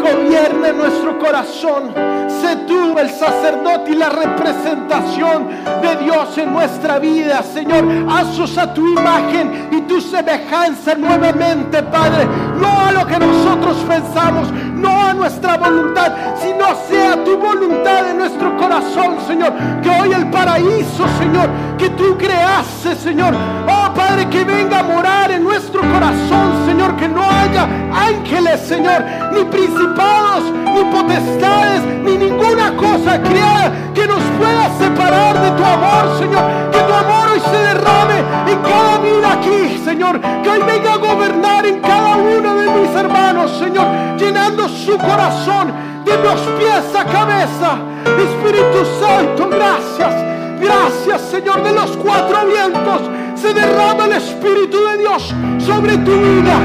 gobierna 0.00 0.72
nuestro 0.72 1.18
corazón. 1.18 1.92
Sé 2.28 2.56
tú 2.66 2.98
el 2.98 3.10
sacerdote 3.10 3.92
y 3.92 3.96
la 3.96 4.08
representación 4.08 5.48
de 5.82 6.04
Dios 6.04 6.36
en 6.38 6.52
nuestra 6.52 6.98
vida, 6.98 7.42
Señor. 7.42 7.84
Hazos 8.08 8.56
a 8.58 8.72
tu 8.72 8.86
imagen 8.86 9.68
y 9.70 9.82
tu 9.82 10.00
semejanza 10.00 10.94
nuevamente, 10.94 11.82
Padre. 11.82 12.26
No 12.60 12.80
a 12.80 12.92
lo 12.92 13.06
que 13.06 13.18
nosotros 13.18 13.76
pensamos, 13.88 14.50
no 14.74 15.02
a 15.02 15.14
nuestra 15.14 15.56
voluntad, 15.56 16.12
sino 16.42 16.66
sea 16.88 17.22
tu 17.24 17.36
voluntad 17.36 18.10
en 18.10 18.18
nuestro 18.18 18.56
corazón, 18.56 19.16
Señor. 19.26 19.52
Que 19.82 19.90
hoy 19.90 20.12
el 20.12 20.28
paraíso, 20.30 21.06
Señor, 21.18 21.48
que 21.78 21.90
tú 21.90 22.16
creaste, 22.16 22.94
Señor. 22.96 23.34
Oh, 23.68 23.94
Padre, 23.94 24.28
que 24.28 24.44
venga 24.44 24.80
a 24.80 24.82
morar 24.82 25.30
en 25.30 25.44
nuestro 25.44 25.80
corazón, 25.80 26.66
Señor. 26.66 26.96
Que 26.96 27.08
no 27.08 27.22
haya 27.22 27.68
ángeles, 27.92 28.60
Señor, 28.60 29.04
ni 29.32 29.44
principados, 29.44 30.44
ni 30.74 30.84
potestades, 30.84 31.82
ni 32.04 32.15
ninguna 32.16 32.76
cosa 32.76 33.20
creada 33.20 33.72
que 33.94 34.06
nos 34.06 34.22
pueda 34.38 34.70
separar 34.78 35.40
de 35.40 35.50
tu 35.50 35.64
amor, 35.64 36.18
Señor. 36.18 36.44
Que 36.70 36.78
tu 36.78 36.92
amor 36.92 37.28
hoy 37.32 37.40
se 37.40 37.58
derrame 37.58 38.18
en 38.52 38.58
cada 38.62 38.98
vida 38.98 39.32
aquí, 39.32 39.80
Señor. 39.84 40.20
Que 40.42 40.50
hoy 40.50 40.62
venga 40.66 40.94
a 40.94 40.96
gobernar 40.96 41.66
en 41.66 41.80
cada 41.80 42.16
uno 42.16 42.56
de 42.56 42.70
mis 42.70 42.94
hermanos, 42.94 43.50
Señor. 43.58 43.86
Llenando 44.18 44.68
su 44.68 44.96
corazón 44.98 45.72
de 46.04 46.16
los 46.18 46.40
pies 46.58 46.94
a 46.94 47.04
cabeza. 47.04 47.78
Espíritu 48.04 48.84
Santo, 49.00 49.48
gracias. 49.48 50.14
Gracias, 50.60 51.20
Señor, 51.30 51.62
de 51.62 51.72
los 51.72 51.96
cuatro 51.96 52.46
vientos. 52.46 53.02
Se 53.34 53.52
derrama 53.52 54.06
el 54.06 54.12
Espíritu 54.12 54.78
de 54.84 54.98
Dios 54.98 55.34
sobre 55.58 55.98
tu 55.98 56.12
vida. 56.12 56.56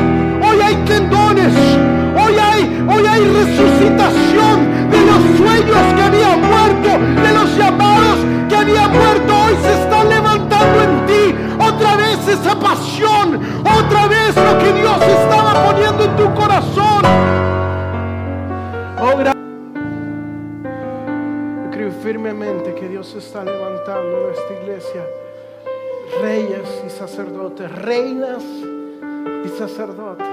Hoy 0.47 0.61
hay 0.61 0.75
tendones. 0.85 1.53
Hoy 2.13 2.35
hay, 2.37 2.85
hoy 2.89 3.05
hay 3.05 3.25
resucitación 3.25 4.70
los 5.21 5.37
sueños 5.37 5.93
que 5.95 6.01
habían 6.01 6.41
muerto, 6.41 7.21
de 7.21 7.33
los 7.33 7.57
llamados 7.57 8.17
que 8.49 8.55
habían 8.55 8.91
muerto. 8.91 9.33
Hoy 9.45 9.55
se 9.61 9.73
están 9.83 10.09
levantando 10.09 10.81
en 10.81 11.05
ti 11.05 11.35
otra 11.59 11.95
vez 11.97 12.27
esa 12.27 12.59
pasión, 12.59 13.39
otra 13.61 14.07
vez 14.07 14.35
lo 14.35 14.57
que 14.59 14.73
Dios 14.73 14.97
estaba 15.01 15.71
poniendo 15.71 16.05
en 16.05 16.15
tu 16.15 16.33
corazón. 16.33 17.05
Oh, 18.99 19.17
gracias. 19.17 19.35
Yo 21.63 21.71
creo 21.71 21.91
firmemente 22.03 22.75
que 22.75 22.87
Dios 22.87 23.13
está 23.15 23.43
levantando 23.43 24.27
en 24.27 24.33
esta 24.33 24.53
iglesia 24.61 25.01
reyes 26.21 26.83
y 26.85 26.89
sacerdotes, 26.89 27.71
reinas 27.71 28.43
y 28.43 29.49
sacerdotes 29.57 30.27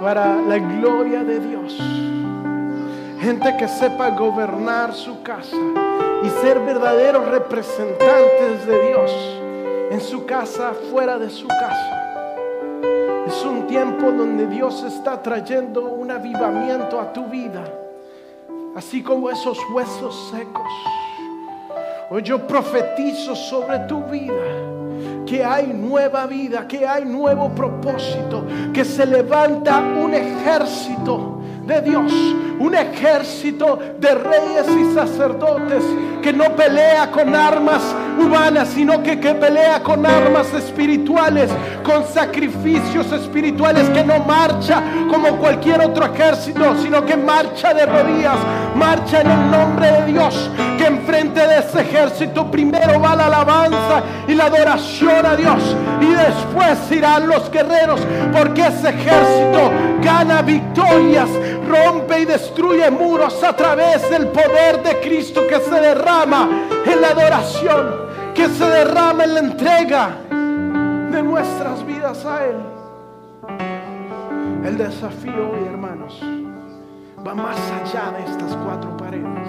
para 0.00 0.36
la 0.36 0.58
gloria 0.58 1.24
de 1.24 1.40
Dios. 1.40 2.23
Gente 3.24 3.56
que 3.56 3.66
sepa 3.66 4.10
gobernar 4.10 4.92
su 4.92 5.22
casa 5.22 5.56
y 6.22 6.28
ser 6.42 6.60
verdaderos 6.60 7.26
representantes 7.26 8.66
de 8.66 8.88
Dios 8.88 9.10
en 9.92 10.00
su 10.02 10.26
casa, 10.26 10.74
fuera 10.90 11.18
de 11.18 11.30
su 11.30 11.48
casa. 11.48 12.26
Es 13.26 13.42
un 13.46 13.66
tiempo 13.66 14.12
donde 14.12 14.46
Dios 14.46 14.82
está 14.82 15.22
trayendo 15.22 15.86
un 15.86 16.10
avivamiento 16.10 17.00
a 17.00 17.14
tu 17.14 17.24
vida, 17.24 17.64
así 18.76 19.02
como 19.02 19.30
esos 19.30 19.58
huesos 19.72 20.30
secos. 20.30 20.70
Hoy 22.10 22.20
yo 22.20 22.46
profetizo 22.46 23.34
sobre 23.34 23.78
tu 23.88 24.02
vida 24.02 25.24
que 25.24 25.42
hay 25.42 25.68
nueva 25.68 26.26
vida, 26.26 26.68
que 26.68 26.86
hay 26.86 27.06
nuevo 27.06 27.48
propósito, 27.54 28.44
que 28.74 28.84
se 28.84 29.06
levanta 29.06 29.78
un 29.78 30.12
ejército 30.12 31.38
de 31.66 31.80
Dios, 31.80 32.12
un 32.58 32.74
ejército 32.74 33.78
de 33.98 34.14
reyes 34.14 34.66
y 34.68 34.94
sacerdotes 34.94 35.82
que 36.22 36.32
no 36.32 36.44
pelea 36.56 37.10
con 37.10 37.34
armas 37.34 37.82
humanas, 38.18 38.68
sino 38.68 39.02
que, 39.02 39.20
que 39.20 39.34
pelea 39.34 39.82
con 39.82 40.06
armas 40.06 40.52
espirituales, 40.54 41.50
con 41.82 42.04
sacrificios 42.06 43.10
espirituales, 43.12 43.88
que 43.90 44.04
no 44.04 44.20
marcha 44.20 44.82
como 45.10 45.36
cualquier 45.36 45.80
otro 45.82 46.06
ejército, 46.06 46.76
sino 46.82 47.04
que 47.04 47.16
marcha 47.16 47.74
de 47.74 47.86
rodillas, 47.86 48.38
marcha 48.74 49.20
en 49.20 49.30
el 49.30 49.50
nombre 49.50 49.90
de 49.92 50.12
Dios, 50.12 50.50
que 50.78 50.86
enfrente 50.86 51.46
de 51.46 51.58
ese 51.58 51.82
ejército 51.82 52.50
primero 52.50 53.00
va 53.00 53.16
la 53.16 53.26
alabanza 53.26 54.02
y 54.26 54.34
la 54.34 54.46
adoración 54.46 55.26
a 55.26 55.36
Dios, 55.36 55.76
y 56.00 56.06
después 56.06 56.90
irán 56.90 57.28
los 57.28 57.50
guerreros, 57.50 58.00
porque 58.32 58.62
ese 58.62 58.88
ejército 58.88 59.70
gana 60.02 60.42
victorias, 60.42 61.28
rompe 61.64 62.20
y 62.20 62.24
destruye 62.24 62.90
muros 62.90 63.42
a 63.42 63.54
través 63.54 64.08
del 64.10 64.28
poder 64.28 64.82
de 64.82 65.00
Cristo 65.00 65.42
que 65.48 65.58
se 65.60 65.80
derrama 65.80 66.48
en 66.86 67.00
la 67.00 67.08
adoración, 67.08 67.94
que 68.34 68.48
se 68.48 68.64
derrama 68.64 69.24
en 69.24 69.34
la 69.34 69.40
entrega 69.40 70.16
de 71.10 71.22
nuestras 71.22 71.84
vidas 71.86 72.24
a 72.24 72.44
Él. 72.44 72.56
El 74.64 74.78
desafío 74.78 75.50
hoy, 75.50 75.66
hermanos, 75.68 76.20
va 77.26 77.34
más 77.34 77.58
allá 77.82 78.12
de 78.16 78.24
estas 78.24 78.56
cuatro 78.64 78.96
paredes. 78.96 79.48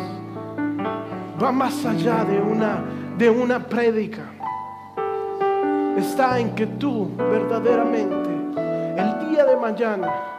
Va 1.41 1.51
más 1.51 1.85
allá 1.85 2.23
de 2.23 2.39
una, 2.39 2.83
de 3.17 3.29
una 3.29 3.59
prédica. 3.59 4.23
Está 5.97 6.39
en 6.39 6.53
que 6.55 6.67
tú 6.67 7.09
verdaderamente 7.17 8.29
el 8.97 9.29
día 9.29 9.45
de 9.45 9.55
mañana 9.57 10.34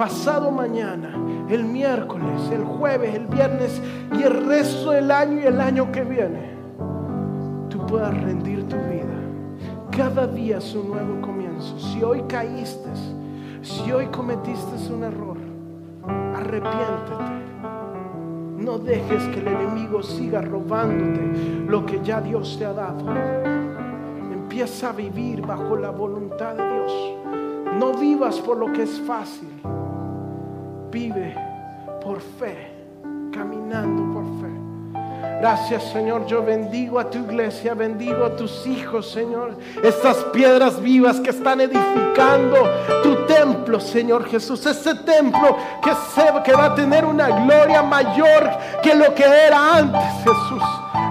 pasado 0.00 0.50
mañana, 0.50 1.14
el 1.50 1.62
miércoles, 1.62 2.50
el 2.50 2.64
jueves, 2.64 3.14
el 3.14 3.26
viernes 3.26 3.82
y 4.18 4.22
el 4.22 4.46
resto 4.46 4.92
del 4.92 5.10
año 5.10 5.40
y 5.40 5.44
el 5.44 5.60
año 5.60 5.92
que 5.92 6.02
viene, 6.02 6.52
tú 7.68 7.84
puedas 7.84 8.18
rendir 8.22 8.66
tu 8.66 8.76
vida. 8.76 9.12
Cada 9.94 10.26
día 10.26 10.56
es 10.56 10.74
un 10.74 10.88
nuevo 10.88 11.20
comienzo. 11.20 11.78
Si 11.78 12.02
hoy 12.02 12.22
caíste, 12.26 12.88
Si 13.60 13.92
hoy 13.92 14.06
cometiste 14.06 14.90
un 14.90 15.04
error, 15.04 15.36
arrepiéntete. 16.34 17.24
No 18.56 18.78
dejes 18.78 19.22
que 19.24 19.40
el 19.40 19.48
enemigo 19.48 20.02
siga 20.02 20.40
robándote 20.40 21.66
lo 21.68 21.84
que 21.84 22.00
ya 22.02 22.22
Dios 22.22 22.56
te 22.58 22.64
ha 22.64 22.72
dado. 22.72 23.04
Empieza 24.32 24.88
a 24.88 24.92
vivir 24.92 25.42
bajo 25.42 25.76
la 25.76 25.90
voluntad 25.90 26.54
de 26.54 26.72
Dios. 26.72 26.92
No 27.78 27.92
vivas 27.92 28.38
por 28.40 28.56
lo 28.56 28.72
que 28.72 28.84
es 28.84 28.98
fácil. 29.02 29.50
Vive 30.90 31.34
por 32.02 32.20
fe, 32.20 32.72
caminando 33.32 34.12
por 34.12 34.24
fe. 34.40 34.60
Gracias 35.40 35.84
Señor, 35.84 36.26
yo 36.26 36.42
bendigo 36.42 36.98
a 36.98 37.08
tu 37.08 37.18
iglesia, 37.18 37.74
bendigo 37.74 38.24
a 38.24 38.36
tus 38.36 38.66
hijos 38.66 39.10
Señor. 39.10 39.56
Estas 39.82 40.16
piedras 40.32 40.80
vivas 40.82 41.20
que 41.20 41.30
están 41.30 41.60
edificando 41.60 42.68
tu 43.02 43.24
templo 43.26 43.80
Señor 43.80 44.26
Jesús. 44.26 44.66
Ese 44.66 44.94
templo 44.96 45.56
que, 45.82 45.92
se, 46.14 46.42
que 46.42 46.52
va 46.52 46.66
a 46.66 46.74
tener 46.74 47.04
una 47.04 47.44
gloria 47.44 47.82
mayor 47.82 48.50
que 48.82 48.94
lo 48.94 49.14
que 49.14 49.24
era 49.24 49.76
antes 49.76 50.02
Jesús. 50.24 50.62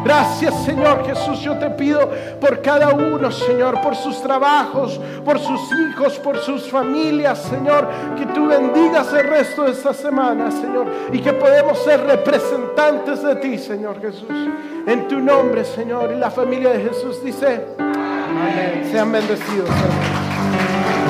Gracias 0.04 0.64
Señor 0.64 1.06
Jesús, 1.06 1.42
yo 1.42 1.58
te 1.58 1.70
pido 1.72 2.10
por 2.40 2.62
cada 2.62 2.90
uno, 2.94 3.32
Señor, 3.32 3.82
por 3.82 3.96
sus 3.96 4.22
trabajos, 4.22 5.00
por 5.26 5.40
sus 5.40 5.60
hijos, 5.74 6.18
por 6.20 6.38
sus 6.38 6.70
familias, 6.70 7.40
Señor, 7.40 7.88
que 8.18 8.26
tú 8.28 8.48
bendigas 8.48 9.12
el 9.14 9.28
resto 9.28 9.64
de 9.64 9.72
esta 9.72 9.94
semana, 9.94 10.52
Señor, 10.52 10.88
y 11.12 11.20
que 11.20 11.34
podemos 11.34 11.78
ser 11.84 12.06
representantes 12.06 13.22
de 13.24 13.36
ti, 13.38 13.58
Señor 13.58 14.00
Jesús. 14.02 14.30
En 14.88 15.08
tu 15.08 15.20
nombre, 15.20 15.66
Señor, 15.66 16.12
y 16.12 16.16
la 16.18 16.32
familia 16.32 16.72
de 16.72 16.84
Jesús 16.90 17.24
dice, 17.24 17.66
Amén. 17.78 18.90
Sean 18.92 19.12
bendecidos. 19.12 19.70
Hermanos. 19.70 21.09